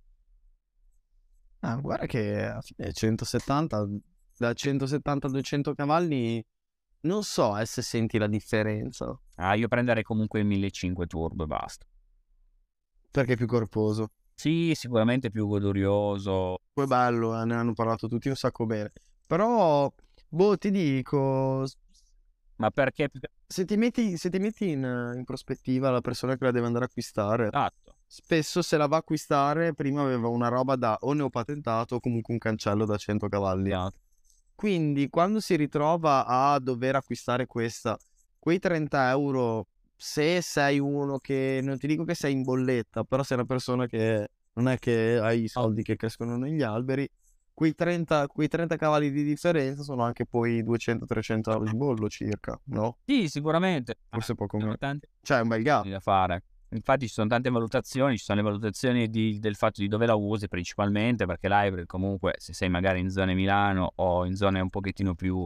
Ah, 1.62 1.76
guarda 1.76 2.06
che 2.06 2.44
alla 2.46 2.62
fine 2.62 2.94
170, 2.94 3.88
da 4.38 4.54
170 4.54 5.28
a 5.28 5.30
200 5.30 5.74
cavalli, 5.74 6.44
non 7.02 7.24
so 7.24 7.58
eh, 7.58 7.66
se 7.66 7.82
senti 7.82 8.18
la 8.18 8.28
differenza, 8.28 9.18
Ah, 9.36 9.54
io 9.56 9.68
prenderei 9.68 10.04
comunque 10.04 10.40
il 10.40 10.46
1500 10.46 11.06
turbo 11.08 11.44
e 11.44 11.48
basta. 11.48 11.86
perché 13.12 13.34
è 13.34 13.38
più 13.38 13.48
corposo. 13.48 14.12
Sì, 14.36 14.74
sicuramente 14.76 15.32
più 15.32 15.48
godurioso. 15.48 16.60
Poi 16.74 16.86
bello, 16.86 17.40
eh, 17.42 17.46
ne 17.46 17.56
hanno 17.56 17.74
parlato 17.74 18.08
tutti 18.08 18.30
un 18.30 18.36
sacco 18.36 18.66
bene. 18.68 18.92
Però, 19.26 19.92
boh, 20.30 20.58
ti 20.58 20.70
dico, 20.70 21.66
Ma 22.58 22.72
perché 22.72 23.10
se 23.46 23.66
ti 23.66 23.78
metti, 23.78 24.18
se 24.18 24.30
ti 24.30 24.40
metti 24.40 24.70
in, 24.70 25.14
in 25.16 25.24
prospettiva 25.24 25.90
la 25.90 26.02
persona 26.02 26.36
che 26.36 26.46
la 26.46 26.52
deve 26.52 26.66
andare 26.66 26.86
a 26.86 26.88
acquistare, 26.88 27.48
esatto. 27.48 27.96
spesso 28.06 28.62
se 28.62 28.78
la 28.78 28.88
va 28.88 28.96
a 28.98 29.00
acquistare, 29.00 29.74
prima 29.74 30.02
aveva 30.02 30.28
una 30.28 30.48
roba 30.48 30.76
da 30.76 30.98
o 31.02 31.14
neopatentato 31.14 31.96
o 31.96 32.00
comunque 32.00 32.34
un 32.34 32.40
cancello 32.40 32.86
da 32.86 32.98
100 32.98 33.28
cavalli. 33.28 33.70
esatto. 33.70 34.00
Quindi 34.56 35.08
quando 35.10 35.40
si 35.40 35.56
ritrova 35.56 36.26
a 36.26 36.58
dover 36.60 36.96
acquistare 36.96 37.46
questa, 37.46 37.96
quei 38.40 38.58
30 38.58 39.10
euro, 39.12 39.68
se 39.96 40.42
sei 40.42 40.80
uno 40.80 41.20
che 41.20 41.60
non 41.62 41.78
ti 41.78 41.86
dico 41.86 42.04
che 42.06 42.16
sei 42.16 42.34
in 42.34 42.42
bolletta, 42.42 43.04
però 43.04 43.22
sei 43.22 43.38
una 43.38 43.46
persona 43.46 43.86
che 43.86 44.30
non 44.54 44.68
è 44.68 44.80
che 44.80 45.20
hai 45.22 45.44
i 45.44 45.48
soldi 45.48 45.84
che 45.84 45.96
crescono 45.96 46.38
negli 46.38 46.64
alberi, 46.64 47.08
quei 47.58 47.74
30, 47.74 48.28
quei 48.28 48.48
30 48.48 48.76
cavalli 48.76 49.10
di 49.10 49.24
differenza 49.24 49.82
sono 49.82 50.04
anche 50.04 50.28
poi 50.28 50.62
200-300 50.62 51.52
euro 51.52 51.64
di 51.64 51.76
bollo 51.76 52.08
circa, 52.08 52.56
no? 52.66 52.98
Sì, 53.04 53.28
sicuramente. 53.28 53.98
Forse 54.12 54.36
poco 54.36 54.58
meno. 54.58 54.78
Tante 54.78 55.10
Cioè, 55.24 55.40
è 55.40 55.42
un 55.42 55.48
bel 55.48 55.64
gap. 55.64 55.88
da 55.88 56.00
fare. 56.00 56.44
Infatti 56.70 57.08
ci 57.08 57.14
sono 57.14 57.28
tante 57.28 57.50
valutazioni, 57.50 58.16
ci 58.16 58.24
sono 58.26 58.38
le 58.42 58.46
valutazioni 58.48 59.10
di- 59.10 59.40
del 59.40 59.56
fatto 59.56 59.82
di 59.82 59.88
dove 59.88 60.06
la 60.06 60.14
usi 60.14 60.48
principalmente, 60.48 61.26
perché 61.26 61.48
l'hybrid 61.48 61.88
comunque 61.88 62.36
se 62.38 62.54
sei 62.54 62.70
magari 62.70 63.00
in 63.00 63.10
zone 63.10 63.34
Milano 63.34 63.92
o 63.96 64.24
in 64.26 64.36
zone 64.36 64.60
un 64.60 64.70
pochettino 64.70 65.16
più 65.16 65.44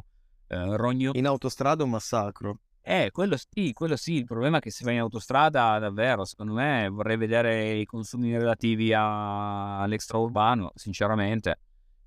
eh, 0.47 0.75
rognose, 0.75 1.17
In 1.17 1.27
autostrada 1.27 1.81
è 1.81 1.85
un 1.85 1.91
massacro. 1.91 2.59
eh, 2.81 3.07
quello 3.13 3.37
sì, 3.37 3.71
quello 3.71 3.95
sì, 3.95 4.15
il 4.15 4.25
problema 4.25 4.57
è 4.57 4.59
che 4.59 4.69
se 4.69 4.83
vai 4.83 4.95
in 4.95 4.99
autostrada 4.99 5.79
davvero, 5.79 6.25
secondo 6.25 6.51
me 6.55 6.89
vorrei 6.89 7.15
vedere 7.15 7.71
i 7.75 7.85
consumi 7.85 8.37
relativi 8.37 8.91
a- 8.93 9.79
all'extraurbano, 9.79 10.71
sinceramente, 10.75 11.57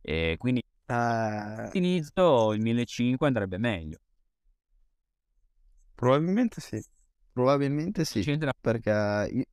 e 0.04 0.36
quindi 0.38 0.62
Eh, 0.86 1.68
inizio 1.72 2.52
il 2.52 2.60
1500 2.60 3.24
andrebbe 3.24 3.58
meglio. 3.58 3.98
probabilmente 5.94 6.60
sì. 6.60 6.82
Probabilmente 7.32 8.04
sì. 8.04 8.22
Perché 8.60 8.90
io- 9.32 9.44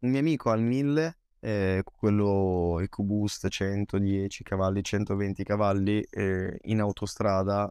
un 0.00 0.10
mio 0.10 0.18
amico 0.20 0.50
al 0.50 0.60
1000, 0.62 1.18
eh, 1.40 1.82
quello 1.84 2.80
EcoBoost 2.80 3.48
110 3.48 4.42
cavalli, 4.42 4.82
120 4.82 5.44
cavalli, 5.44 6.00
eh, 6.10 6.58
in 6.62 6.80
autostrada, 6.80 7.70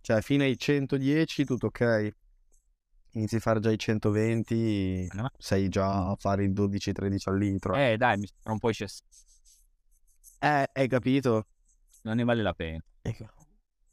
cioè 0.00 0.20
fino 0.22 0.44
ai 0.44 0.56
110 0.58 1.44
tutto 1.44 1.66
ok. 1.66 2.10
Inizi 3.12 3.36
a 3.36 3.40
fare 3.40 3.60
già 3.60 3.70
i 3.70 3.78
120, 3.78 5.08
No? 5.14 5.28
sei 5.38 5.68
già 5.68 6.10
a 6.10 6.16
fare 6.16 6.44
il 6.44 6.52
12-13 6.52 7.28
al 7.28 7.38
litro. 7.38 7.74
Eh, 7.74 7.92
Eh 7.92 7.96
dai, 7.96 8.18
mi 8.18 8.26
sembra 8.26 8.52
un 8.52 8.58
po' 8.58 8.68
eccessivo, 8.68 9.06
hai 10.72 10.88
capito? 10.88 11.46
non 12.02 12.16
ne 12.16 12.24
vale 12.24 12.42
la 12.42 12.52
pena. 12.52 12.82
Ecco. 13.02 13.26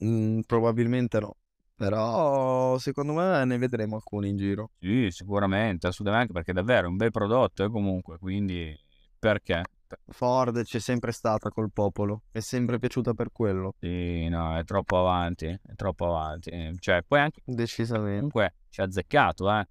Mm, 0.04 0.42
probabilmente 0.42 1.20
no. 1.20 1.36
Però 1.76 2.78
secondo 2.78 3.14
me 3.14 3.44
ne 3.46 3.58
vedremo 3.58 3.96
alcuni 3.96 4.30
in 4.30 4.38
giro. 4.38 4.70
Sì, 4.80 5.08
sicuramente, 5.10 5.88
assolutamente, 5.88 6.32
perché 6.32 6.54
davvero 6.54 6.86
è 6.86 6.90
un 6.90 6.98
bel 6.98 7.12
prodotto, 7.12 7.64
eh, 7.64 7.70
comunque, 7.70 8.18
quindi 8.20 8.78
perché? 9.18 9.64
Ford 10.08 10.64
c'è 10.64 10.80
sempre 10.80 11.12
stata 11.12 11.50
col 11.50 11.72
popolo, 11.72 12.24
è 12.32 12.40
sempre 12.40 12.78
piaciuta 12.80 13.14
per 13.14 13.32
quello, 13.32 13.74
Sì, 13.80 14.28
no, 14.28 14.58
è 14.58 14.64
troppo 14.64 14.98
avanti, 15.00 15.46
è 15.46 15.76
troppo 15.76 16.06
avanti. 16.06 16.50
Eh, 16.50 16.76
Cioè, 16.80 17.04
poi 17.08 17.20
anche 17.20 17.42
decisamente. 17.46 18.16
comunque 18.16 18.56
ci 18.70 18.82
ha 18.82 18.86
azzeccato, 18.86 19.52
eh, 19.52 19.68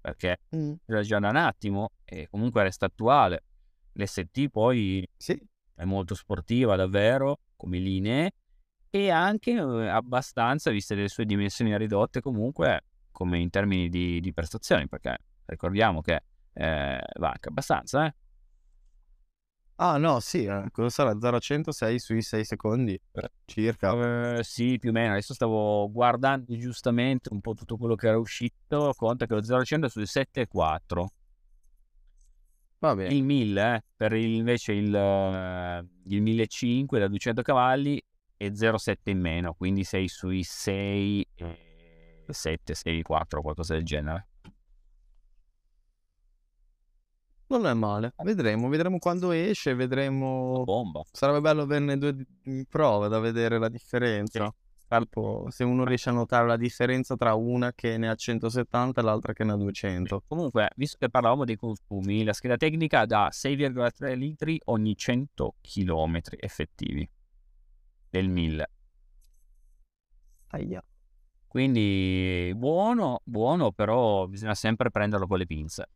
perché 0.00 0.40
Mm, 0.54 0.72
era 0.86 1.02
già 1.02 1.18
da 1.18 1.28
un 1.28 1.36
attimo 1.36 1.90
e 2.04 2.26
comunque 2.28 2.62
resta 2.64 2.86
attuale. 2.86 3.44
L'ST 3.92 4.48
poi 4.48 5.08
Sì, 5.16 5.40
è 5.78 5.84
molto 5.84 6.16
sportiva, 6.16 6.74
davvero, 6.74 7.38
come 7.56 7.78
linee, 7.78 8.32
e 8.90 9.10
anche 9.10 9.52
eh, 9.52 9.86
abbastanza, 9.86 10.70
viste 10.72 10.96
le 10.96 11.08
sue 11.08 11.24
dimensioni 11.24 11.76
ridotte, 11.78 12.20
comunque, 12.20 12.84
come 13.12 13.38
in 13.38 13.48
termini 13.48 13.88
di, 13.88 14.18
di 14.20 14.32
prestazioni, 14.32 14.88
perché 14.88 15.18
ricordiamo 15.44 16.00
che 16.00 16.22
eh, 16.52 17.00
va 17.18 17.28
anche 17.28 17.48
abbastanza, 17.48 18.06
eh. 18.06 18.14
Ah 19.80 19.96
no, 19.96 20.18
sì, 20.18 20.42
eh, 20.42 20.64
cosa 20.72 20.88
sarà? 20.88 21.16
0 21.20 21.36
a 21.36 21.38
100 21.38 21.70
sei 21.70 22.00
sui 22.00 22.20
6 22.20 22.44
secondi 22.44 23.00
circa. 23.44 24.38
Eh, 24.38 24.42
sì, 24.42 24.76
più 24.76 24.88
o 24.90 24.92
meno. 24.92 25.12
Adesso 25.12 25.34
stavo 25.34 25.88
guardando 25.92 26.56
giustamente 26.56 27.32
un 27.32 27.40
po' 27.40 27.54
tutto 27.54 27.76
quello 27.76 27.94
che 27.94 28.08
era 28.08 28.18
uscito. 28.18 28.92
Conta 28.96 29.26
che 29.26 29.34
lo 29.34 29.42
0 29.44 29.64
100 29.64 29.86
è 29.86 29.88
sui 29.88 30.02
7,4. 30.02 31.06
Va 32.80 32.94
bene. 32.94 33.12
Il 33.14 33.24
1000, 33.24 33.74
eh, 33.76 33.82
per 33.96 34.12
il- 34.12 34.34
invece 34.34 34.72
il, 34.72 34.94
eh, 34.94 35.84
il 36.04 36.22
1500 36.22 36.98
da 36.98 37.08
200 37.08 37.42
cavalli 37.42 38.00
è 38.36 38.50
0,7 38.54 39.10
in 39.10 39.20
meno, 39.20 39.54
quindi 39.54 39.82
sei 39.82 40.06
sui 40.08 40.44
6, 40.44 41.26
7, 42.28 42.74
6, 42.74 43.02
4, 43.02 43.42
qualcosa 43.42 43.74
del 43.74 43.84
genere. 43.84 44.28
Non 47.50 47.66
è 47.66 47.72
male. 47.72 48.12
Vedremo, 48.22 48.68
vedremo 48.68 48.98
quando 48.98 49.30
esce, 49.30 49.74
vedremo. 49.74 50.62
Bomba. 50.64 51.02
Sarebbe 51.10 51.40
bello 51.40 51.62
averne 51.62 51.96
due 51.96 52.14
in 52.44 52.64
prova 52.66 53.08
da 53.08 53.18
vedere 53.20 53.58
la 53.58 53.70
differenza. 53.70 54.54
Tipo, 54.88 55.46
se 55.50 55.64
uno 55.64 55.84
riesce 55.84 56.08
a 56.08 56.12
notare 56.12 56.46
la 56.46 56.56
differenza 56.56 57.14
tra 57.14 57.34
una 57.34 57.72
che 57.74 57.98
ne 57.98 58.08
ha 58.08 58.14
170 58.14 59.00
e 59.00 59.04
l'altra 59.04 59.34
che 59.34 59.44
ne 59.44 59.52
ha 59.52 59.56
200. 59.56 60.22
Comunque, 60.26 60.70
visto 60.76 60.96
che 60.98 61.10
parlavamo 61.10 61.44
dei 61.44 61.56
consumi, 61.56 62.24
la 62.24 62.32
scheda 62.32 62.56
tecnica 62.56 63.04
dà 63.04 63.28
6,3 63.30 64.16
litri 64.16 64.58
ogni 64.66 64.96
100 64.96 65.56
km 65.60 66.20
effettivi 66.38 67.08
del 68.08 68.28
1000. 68.30 68.70
Aia. 70.48 70.82
Quindi 71.46 72.52
buono, 72.56 73.20
buono, 73.24 73.72
però 73.72 74.26
bisogna 74.26 74.54
sempre 74.54 74.90
prenderlo 74.90 75.26
con 75.26 75.38
le 75.38 75.46
pinze. 75.46 75.88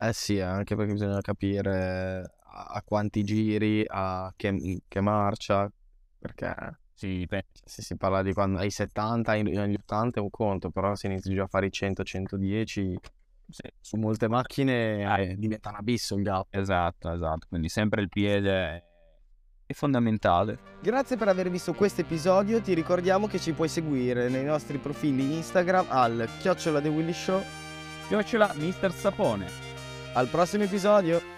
Eh 0.00 0.12
sì, 0.12 0.40
anche 0.40 0.74
perché 0.76 0.92
bisogna 0.92 1.20
capire 1.20 2.36
a, 2.44 2.64
a 2.66 2.82
quanti 2.82 3.22
giri, 3.22 3.84
a 3.86 4.32
che, 4.36 4.82
che 4.86 5.00
marcia, 5.00 5.70
perché 6.18 6.78
Si 6.98 7.06
dipende. 7.18 7.46
se 7.64 7.80
si 7.82 7.96
parla 7.96 8.22
di 8.22 8.32
quando 8.32 8.58
ai 8.58 8.70
70, 8.72 9.30
ai- 9.30 9.56
agli 9.56 9.74
80 9.78 10.18
è 10.18 10.22
un 10.22 10.30
conto, 10.30 10.70
però 10.70 10.96
se 10.96 11.06
inizi 11.06 11.32
già 11.32 11.44
a 11.44 11.46
fare 11.46 11.66
i 11.66 11.70
100, 11.70 12.02
110, 12.02 12.98
Sì, 13.50 13.62
su 13.80 13.96
molte 13.96 14.26
macchine 14.28 15.20
eh, 15.30 15.36
diventa 15.38 15.68
un 15.70 15.76
abisso 15.76 16.16
il 16.16 16.22
gap. 16.24 16.46
esatto, 16.50 17.12
esatto. 17.12 17.46
Quindi 17.48 17.68
sempre 17.68 18.02
il 18.02 18.08
piede 18.08 18.84
è 19.64 19.72
fondamentale. 19.74 20.58
Grazie 20.82 21.16
per 21.16 21.28
aver 21.28 21.48
visto 21.50 21.72
questo 21.72 22.00
episodio, 22.00 22.60
ti 22.60 22.74
ricordiamo 22.74 23.26
che 23.28 23.38
ci 23.38 23.52
puoi 23.52 23.68
seguire 23.68 24.28
nei 24.28 24.44
nostri 24.44 24.78
profili 24.78 25.36
Instagram 25.36 25.86
al 25.88 26.28
chiocciola 26.40 26.80
The 26.80 26.88
Willy 26.88 27.12
Show. 27.12 27.40
Chiocciola 28.08 28.52
Mister 28.56 28.92
Sapone. 28.92 29.46
Al 30.14 30.26
prossimo 30.26 30.64
episodio! 30.64 31.37